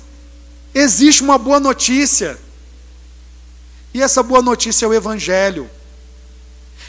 existe 0.73 1.23
uma 1.23 1.37
boa 1.37 1.59
notícia. 1.59 2.37
E 3.93 4.01
essa 4.01 4.21
boa 4.21 4.41
notícia 4.41 4.85
é 4.85 4.89
o 4.89 4.93
Evangelho. 4.93 5.69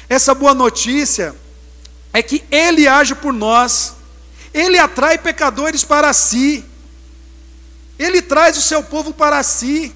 Essa 0.08 0.34
boa 0.34 0.52
notícia 0.52 1.34
é 2.12 2.20
que 2.20 2.44
Ele 2.50 2.88
age 2.88 3.14
por 3.14 3.32
nós, 3.32 3.94
Ele 4.52 4.78
atrai 4.78 5.16
pecadores 5.16 5.84
para 5.84 6.12
si, 6.12 6.64
Ele 7.96 8.20
traz 8.20 8.58
o 8.58 8.62
seu 8.62 8.82
povo 8.82 9.14
para 9.14 9.40
si 9.42 9.94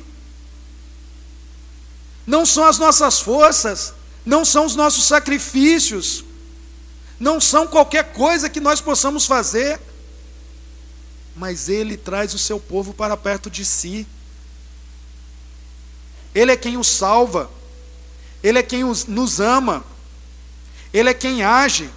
não 2.30 2.46
são 2.46 2.64
as 2.64 2.78
nossas 2.78 3.18
forças, 3.18 3.92
não 4.24 4.44
são 4.44 4.64
os 4.64 4.76
nossos 4.76 5.04
sacrifícios, 5.04 6.24
não 7.18 7.40
são 7.40 7.66
qualquer 7.66 8.12
coisa 8.12 8.48
que 8.48 8.60
nós 8.60 8.80
possamos 8.80 9.26
fazer, 9.26 9.80
mas 11.36 11.68
Ele 11.68 11.96
traz 11.96 12.34
o 12.34 12.38
seu 12.38 12.58
povo 12.58 12.92
para 12.92 13.16
perto 13.16 13.50
de 13.50 13.64
si. 13.64 14.06
Ele 16.34 16.52
é 16.52 16.56
quem 16.56 16.76
os 16.76 16.88
salva, 16.88 17.50
Ele 18.42 18.58
é 18.58 18.62
quem 18.62 18.84
os, 18.84 19.06
nos 19.06 19.40
ama, 19.40 19.84
Ele 20.92 21.10
é 21.10 21.14
quem 21.14 21.42
age, 21.42 21.90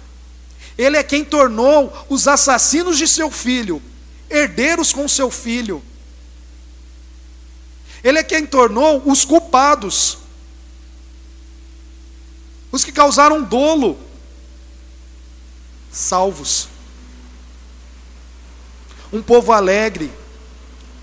Ele 0.76 0.96
é 0.96 1.02
quem 1.02 1.24
tornou 1.24 2.06
os 2.08 2.26
assassinos 2.26 2.98
de 2.98 3.06
seu 3.06 3.30
filho 3.30 3.82
herdeiros 4.30 4.92
com 4.92 5.06
seu 5.06 5.30
filho. 5.30 5.82
Ele 8.02 8.18
é 8.18 8.22
quem 8.22 8.44
tornou 8.44 9.02
os 9.06 9.24
culpados 9.24 10.18
os 12.74 12.82
que 12.82 12.90
causaram 12.90 13.40
dolo, 13.40 13.96
salvos. 15.92 16.68
Um 19.14 19.22
povo 19.22 19.52
alegre, 19.52 20.12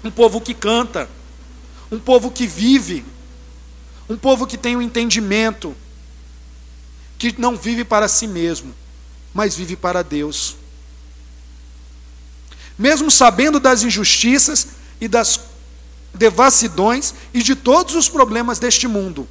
um 0.04 0.12
povo 0.12 0.40
que 0.40 0.54
canta, 0.54 1.10
um 1.92 1.98
povo 2.00 2.30
que 2.30 2.46
vive, 2.46 3.04
um 4.08 4.16
povo 4.16 4.46
que 4.46 4.58
tem 4.58 4.76
o 4.76 4.80
um 4.80 4.82
entendimento, 4.84 5.76
que 7.18 7.34
não 7.40 7.56
vive 7.56 7.84
para 7.84 8.08
si 8.08 8.28
mesmo, 8.28 8.76
mas 9.34 9.56
vive 9.56 9.76
para 9.76 10.04
Deus. 10.04 10.56
Mesmo 12.78 13.10
sabendo 13.10 13.60
das 13.60 13.82
injustiças 13.82 14.68
e 15.00 15.08
das 15.08 15.40
devassidões 16.14 17.14
e 17.34 17.42
de 17.42 17.56
todos 17.56 17.96
os 17.96 18.08
problemas 18.08 18.60
deste 18.60 18.88
mundo, 18.88 19.28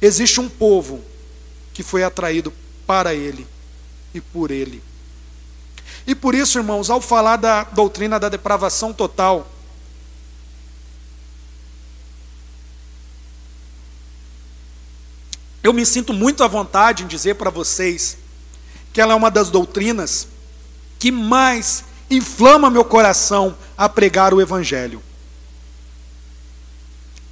Existe 0.00 0.40
um 0.40 0.48
povo 0.48 1.02
que 1.72 1.82
foi 1.82 2.04
atraído 2.04 2.52
para 2.86 3.14
ele 3.14 3.46
e 4.14 4.20
por 4.20 4.50
ele. 4.50 4.82
E 6.06 6.14
por 6.14 6.34
isso, 6.34 6.58
irmãos, 6.58 6.88
ao 6.88 7.00
falar 7.00 7.36
da 7.36 7.64
doutrina 7.64 8.18
da 8.20 8.28
depravação 8.28 8.92
total, 8.92 9.46
eu 15.62 15.72
me 15.72 15.84
sinto 15.84 16.12
muito 16.12 16.44
à 16.44 16.46
vontade 16.46 17.02
em 17.02 17.06
dizer 17.08 17.34
para 17.34 17.50
vocês 17.50 18.16
que 18.92 19.00
ela 19.00 19.14
é 19.14 19.16
uma 19.16 19.30
das 19.30 19.50
doutrinas 19.50 20.28
que 20.98 21.10
mais 21.10 21.84
inflama 22.08 22.70
meu 22.70 22.84
coração 22.84 23.56
a 23.76 23.88
pregar 23.88 24.32
o 24.32 24.40
Evangelho. 24.40 25.02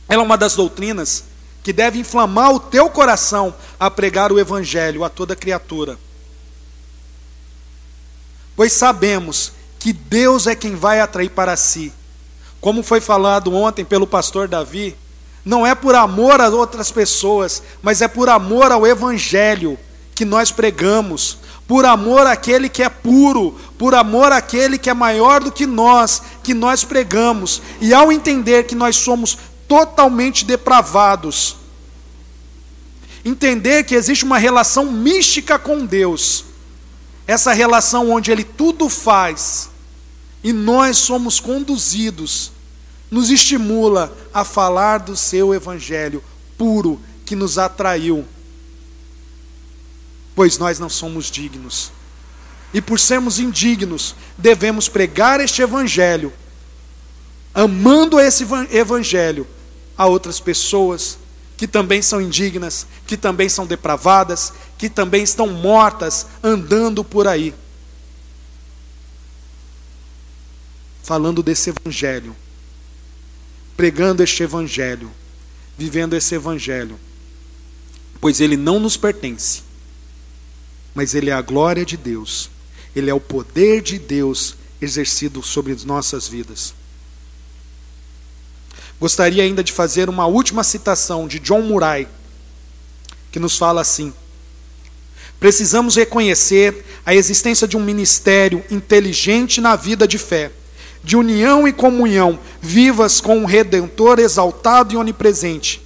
Ela 0.09 0.23
é 0.23 0.27
uma 0.27 0.37
das 0.37 0.57
doutrinas 0.57 1.25
que 1.63 1.73
deve 1.73 2.01
inflamar 2.01 2.53
o 2.53 2.61
teu 2.61 2.91
coração 2.91 3.55
a 3.79 3.89
pregar 3.89 4.33
o 4.33 4.39
Evangelho 4.39 5.05
a 5.05 5.09
toda 5.09 5.37
criatura. 5.37 5.99
Pois 8.57 8.73
sabemos 8.73 9.53
que 9.79 9.93
Deus 9.93 10.47
é 10.47 10.55
quem 10.55 10.75
vai 10.75 11.01
atrair 11.01 11.31
para 11.31 11.57
si. 11.57 11.93
Como 12.61 12.83
foi 12.83 13.01
falado 13.01 13.55
ontem 13.55 13.85
pelo 13.85 14.07
pastor 14.07 14.49
Davi, 14.49 14.97
não 15.45 15.67
é 15.67 15.75
por 15.75 15.95
amor 15.95 16.41
a 16.41 16.49
outras 16.49 16.91
pessoas, 16.91 17.63
mas 17.83 18.01
é 18.01 18.09
por 18.09 18.29
amor 18.29 18.73
ao 18.73 18.87
Evangelho 18.87 19.79
que 20.15 20.25
nós 20.25 20.51
pregamos, 20.51 21.39
por 21.67 21.85
amor 21.85 22.27
àquele 22.27 22.69
que 22.69 22.83
é 22.83 22.89
puro, 22.89 23.59
por 23.77 23.95
amor 23.95 24.33
àquele 24.33 24.79
que 24.79 24.89
é 24.89 24.95
maior 24.95 25.43
do 25.43 25.53
que 25.53 25.67
nós, 25.67 26.23
que 26.43 26.55
nós 26.55 26.85
pregamos, 26.85 27.61
e 27.81 27.93
ao 27.93 28.11
entender 28.11 28.65
que 28.65 28.75
nós 28.75 28.97
somos 28.97 29.37
totalmente 29.69 30.45
depravados, 30.45 31.57
entender 33.25 33.85
que 33.85 33.95
existe 33.95 34.25
uma 34.25 34.39
relação 34.39 34.91
mística 34.91 35.59
com 35.59 35.85
Deus, 35.85 36.45
essa 37.27 37.53
relação 37.53 38.11
onde 38.11 38.31
Ele 38.31 38.45
tudo 38.45 38.89
faz 38.89 39.71
e 40.43 40.53
nós 40.53 40.99
somos 40.99 41.41
conduzidos, 41.41 42.53
nos 43.11 43.31
estimula 43.31 44.15
a 44.33 44.45
falar 44.45 44.99
do 44.99 45.17
Seu 45.17 45.55
Evangelho 45.55 46.23
puro 46.59 47.01
que 47.25 47.35
nos 47.35 47.59
atraiu 47.59 48.27
pois 50.35 50.59
nós 50.59 50.79
não 50.79 50.89
somos 50.89 51.31
dignos. 51.31 51.93
E 52.73 52.81
por 52.81 52.99
sermos 52.99 53.39
indignos, 53.39 54.17
devemos 54.37 54.89
pregar 54.89 55.41
este 55.41 55.63
evangelho, 55.63 56.33
amando 57.55 58.19
esse 58.19 58.45
evangelho 58.73 59.47
a 59.97 60.07
outras 60.07 60.41
pessoas 60.41 61.19
que 61.57 61.67
também 61.69 62.03
são 62.03 62.21
indignas, 62.21 62.87
que 63.07 63.17
também 63.17 63.49
são 63.49 63.67
depravadas, 63.67 64.53
que 64.77 64.89
também 64.89 65.23
estão 65.23 65.47
mortas 65.47 66.27
andando 66.43 67.05
por 67.05 67.29
aí. 67.29 67.55
Falando 71.03 71.43
desse 71.43 71.71
evangelho, 71.71 72.35
pregando 73.77 74.23
este 74.23 74.43
evangelho, 74.43 75.11
vivendo 75.77 76.15
esse 76.15 76.35
evangelho, 76.35 76.99
pois 78.21 78.41
ele 78.41 78.57
não 78.57 78.81
nos 78.81 78.97
pertence 78.97 79.65
mas 80.95 81.15
ele 81.15 81.29
é 81.29 81.33
a 81.33 81.43
glória 81.43 81.85
de 81.85 81.97
Deus, 81.97 82.49
ele 82.95 83.11
é 83.11 83.15
o 83.15 83.21
poder 83.21 83.83
de 83.83 83.99
Deus 83.99 84.57
exercido 84.81 85.43
sobre 85.43 85.73
as 85.73 85.85
nossas 85.85 86.29
vidas. 86.29 86.73
Gostaria 89.01 89.43
ainda 89.43 89.63
de 89.63 89.73
fazer 89.73 90.09
uma 90.09 90.27
última 90.27 90.63
citação 90.63 91.27
de 91.27 91.39
John 91.39 91.63
Murray, 91.63 92.07
que 93.33 93.39
nos 93.39 93.57
fala 93.59 93.81
assim: 93.81 94.13
Precisamos 95.41 95.97
reconhecer 95.97 96.85
a 97.05 97.15
existência 97.15 97.69
de 97.69 97.77
um 97.77 97.83
ministério 97.83 98.65
inteligente 98.71 99.61
na 99.61 99.77
vida 99.77 100.09
de 100.09 100.17
fé, 100.17 100.51
de 101.03 101.17
união 101.17 101.69
e 101.69 101.73
comunhão 101.73 102.39
vivas 102.63 103.21
com 103.21 103.43
o 103.43 103.47
Redentor 103.47 104.19
exaltado 104.19 104.95
e 104.95 104.97
onipresente. 104.97 105.83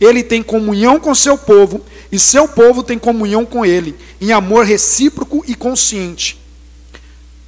Ele 0.00 0.22
tem 0.22 0.42
comunhão 0.42 1.00
com 1.00 1.14
seu 1.14 1.38
povo 1.38 1.80
e 2.12 2.18
seu 2.18 2.46
povo 2.46 2.82
tem 2.82 2.98
comunhão 2.98 3.44
com 3.44 3.64
ele, 3.64 3.96
em 4.20 4.32
amor 4.32 4.64
recíproco 4.64 5.42
e 5.46 5.54
consciente. 5.54 6.38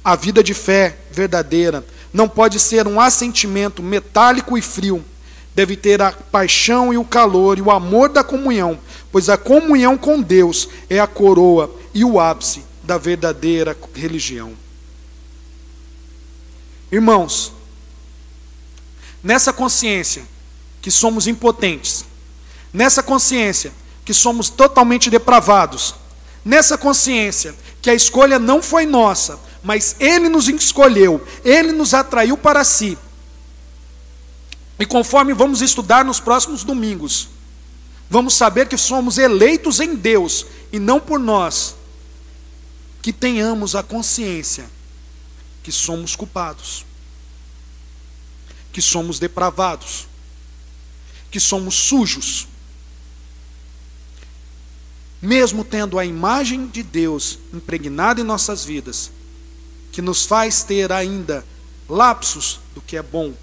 A 0.03 0.15
vida 0.15 0.43
de 0.43 0.53
fé 0.53 0.97
verdadeira 1.11 1.85
não 2.13 2.27
pode 2.27 2.59
ser 2.59 2.87
um 2.87 2.99
assentimento 2.99 3.81
metálico 3.81 4.57
e 4.57 4.61
frio. 4.61 5.03
Deve 5.53 5.75
ter 5.75 6.01
a 6.01 6.11
paixão 6.11 6.93
e 6.93 6.97
o 6.97 7.03
calor 7.03 7.57
e 7.57 7.61
o 7.61 7.71
amor 7.71 8.09
da 8.09 8.23
comunhão, 8.23 8.79
pois 9.11 9.29
a 9.29 9.37
comunhão 9.37 9.97
com 9.97 10.21
Deus 10.21 10.69
é 10.89 10.99
a 10.99 11.07
coroa 11.07 11.73
e 11.93 12.05
o 12.05 12.19
ápice 12.19 12.63
da 12.83 12.97
verdadeira 12.97 13.77
religião. 13.93 14.53
Irmãos, 16.91 17.53
nessa 19.23 19.53
consciência 19.53 20.23
que 20.81 20.89
somos 20.89 21.27
impotentes, 21.27 22.05
nessa 22.73 23.03
consciência 23.03 23.71
que 24.03 24.13
somos 24.13 24.49
totalmente 24.49 25.09
depravados, 25.09 25.95
nessa 26.43 26.77
consciência 26.77 27.55
que 27.81 27.89
a 27.89 27.93
escolha 27.93 28.39
não 28.39 28.61
foi 28.61 28.85
nossa, 28.85 29.39
mas 29.63 29.95
Ele 29.99 30.29
nos 30.29 30.47
escolheu, 30.47 31.25
Ele 31.43 31.71
nos 31.71 31.93
atraiu 31.93 32.37
para 32.37 32.63
si. 32.63 32.97
E 34.79 34.85
conforme 34.85 35.33
vamos 35.33 35.61
estudar 35.61 36.03
nos 36.03 36.19
próximos 36.19 36.63
domingos, 36.63 37.29
vamos 38.09 38.33
saber 38.33 38.67
que 38.67 38.77
somos 38.77 39.17
eleitos 39.17 39.79
em 39.79 39.95
Deus 39.95 40.45
e 40.71 40.79
não 40.79 40.99
por 40.99 41.19
nós, 41.19 41.75
que 43.01 43.13
tenhamos 43.13 43.75
a 43.75 43.83
consciência 43.83 44.69
que 45.63 45.71
somos 45.71 46.15
culpados, 46.15 46.85
que 48.73 48.81
somos 48.81 49.19
depravados, 49.19 50.07
que 51.29 51.39
somos 51.39 51.75
sujos, 51.75 52.47
mesmo 55.21 55.63
tendo 55.63 55.99
a 55.99 56.05
imagem 56.05 56.65
de 56.67 56.81
Deus 56.81 57.37
impregnada 57.53 58.21
em 58.21 58.23
nossas 58.23 58.65
vidas, 58.65 59.11
que 59.91 60.01
nos 60.01 60.25
faz 60.25 60.63
ter 60.63 60.91
ainda 60.91 61.45
lapsos 61.87 62.59
do 62.73 62.81
que 62.81 62.95
é 62.95 63.01
bom, 63.01 63.33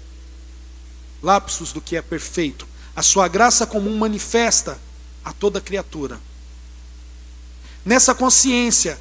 lapsos 1.21 1.71
do 1.71 1.79
que 1.79 1.95
é 1.95 2.01
perfeito. 2.01 2.67
A 2.95 3.03
sua 3.03 3.27
graça 3.27 3.65
comum 3.65 3.97
manifesta 3.97 4.79
a 5.23 5.31
toda 5.31 5.61
criatura. 5.61 6.19
Nessa 7.85 8.15
consciência 8.15 8.99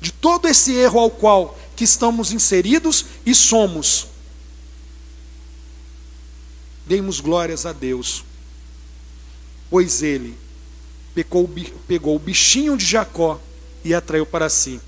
de 0.00 0.12
todo 0.12 0.48
esse 0.48 0.72
erro 0.72 0.98
ao 0.98 1.10
qual 1.10 1.58
que 1.76 1.84
estamos 1.84 2.32
inseridos 2.32 3.04
e 3.26 3.34
somos, 3.34 4.06
demos 6.86 7.20
glórias 7.20 7.66
a 7.66 7.72
Deus, 7.72 8.24
pois 9.68 10.02
Ele 10.02 10.36
pegou, 11.14 11.48
pegou 11.86 12.16
o 12.16 12.18
bichinho 12.18 12.76
de 12.76 12.84
Jacó 12.84 13.40
e 13.84 13.94
atraiu 13.94 14.26
para 14.26 14.48
si. 14.48 14.80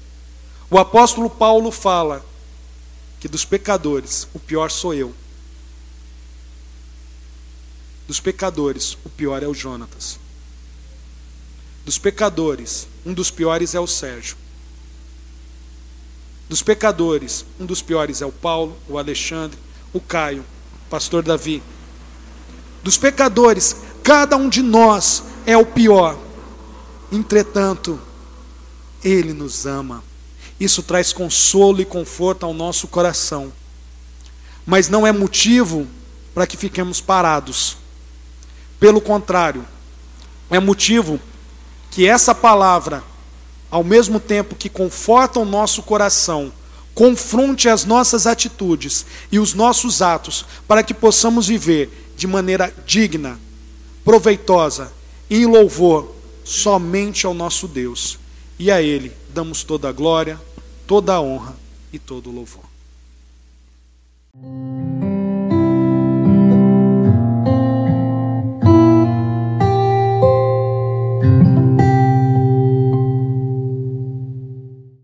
O 0.73 0.79
apóstolo 0.79 1.29
Paulo 1.29 1.71
fala 1.71 2.25
que 3.21 3.29
dos 3.29 3.45
pecadores, 3.45 4.27
o 4.33 4.39
pior 4.39 4.71
sou 4.71 4.95
eu. 4.95 5.13
Dos 8.09 8.19
pecadores, 8.19 8.97
o 9.05 9.11
pior 9.11 9.43
é 9.43 9.47
o 9.47 9.53
Jonatas. 9.53 10.19
Dos 11.85 11.99
pecadores, 11.99 12.89
um 13.05 13.13
dos 13.13 13.31
piores 13.31 13.75
é 13.75 13.81
o 13.81 13.87
Sérgio. 13.87 14.35
Dos 16.49 16.63
pecadores, 16.63 17.45
um 17.61 17.67
dos 17.67 17.83
piores 17.83 18.23
é 18.23 18.27
o 18.27 18.33
Paulo, 18.33 18.75
o 18.89 18.97
Alexandre, 18.97 19.59
o 19.93 20.01
Caio, 20.01 20.43
o 20.87 20.89
pastor 20.89 21.23
Davi. 21.23 21.63
Dos 22.83 22.97
pecadores, 22.97 23.77
cada 24.03 24.39
um 24.39 24.49
de 24.49 24.63
nós 24.63 25.23
é 25.45 25.55
o 25.55 25.67
pior. 25.67 26.19
Entretanto, 27.13 28.01
Ele 29.05 29.35
nos 29.35 29.67
ama. 29.67 30.03
Isso 30.59 30.83
traz 30.83 31.12
consolo 31.12 31.81
e 31.81 31.85
conforto 31.85 32.45
ao 32.45 32.55
nosso 32.55 32.87
coração. 32.88 33.53
Mas 34.65 34.88
não 34.88 35.07
é 35.07 35.12
motivo 35.12 35.87
para 36.35 36.47
que 36.47 36.57
fiquemos 36.57 37.01
parados. 37.01 37.77
Pelo 38.79 39.01
contrário, 39.01 39.65
é 40.51 40.59
motivo 40.59 41.21
que 41.91 42.07
essa 42.07 42.35
palavra, 42.35 43.03
ao 43.71 43.85
mesmo 43.85 44.19
tempo 44.19 44.55
que 44.55 44.69
conforta 44.69 45.38
o 45.41 45.45
nosso 45.45 45.83
coração, 45.83 46.53
confronte 46.95 47.69
as 47.69 47.85
nossas 47.85 48.27
atitudes 48.27 49.07
e 49.31 49.38
os 49.38 49.55
nossos 49.55 50.03
atos, 50.03 50.45
para 50.69 50.83
que 50.83 50.93
possamos 50.93 51.49
viver 51.49 52.12
de 52.17 52.27
maneira 52.27 52.73
digna, 52.87 53.38
proveitosa 54.05 54.93
em 55.31 55.47
louvor 55.47 56.15
somente 56.45 57.25
ao 57.25 57.35
nosso 57.35 57.67
Deus. 57.67 58.19
E 58.59 58.71
a 58.71 58.83
Ele 58.83 59.12
damos 59.33 59.64
toda 59.64 59.88
a 59.88 59.92
glória, 59.92 60.38
toda 60.87 61.15
a 61.15 61.21
honra 61.21 61.57
e 61.92 61.98
todo 61.98 62.31
o 62.31 62.33
louvor. 62.33 62.65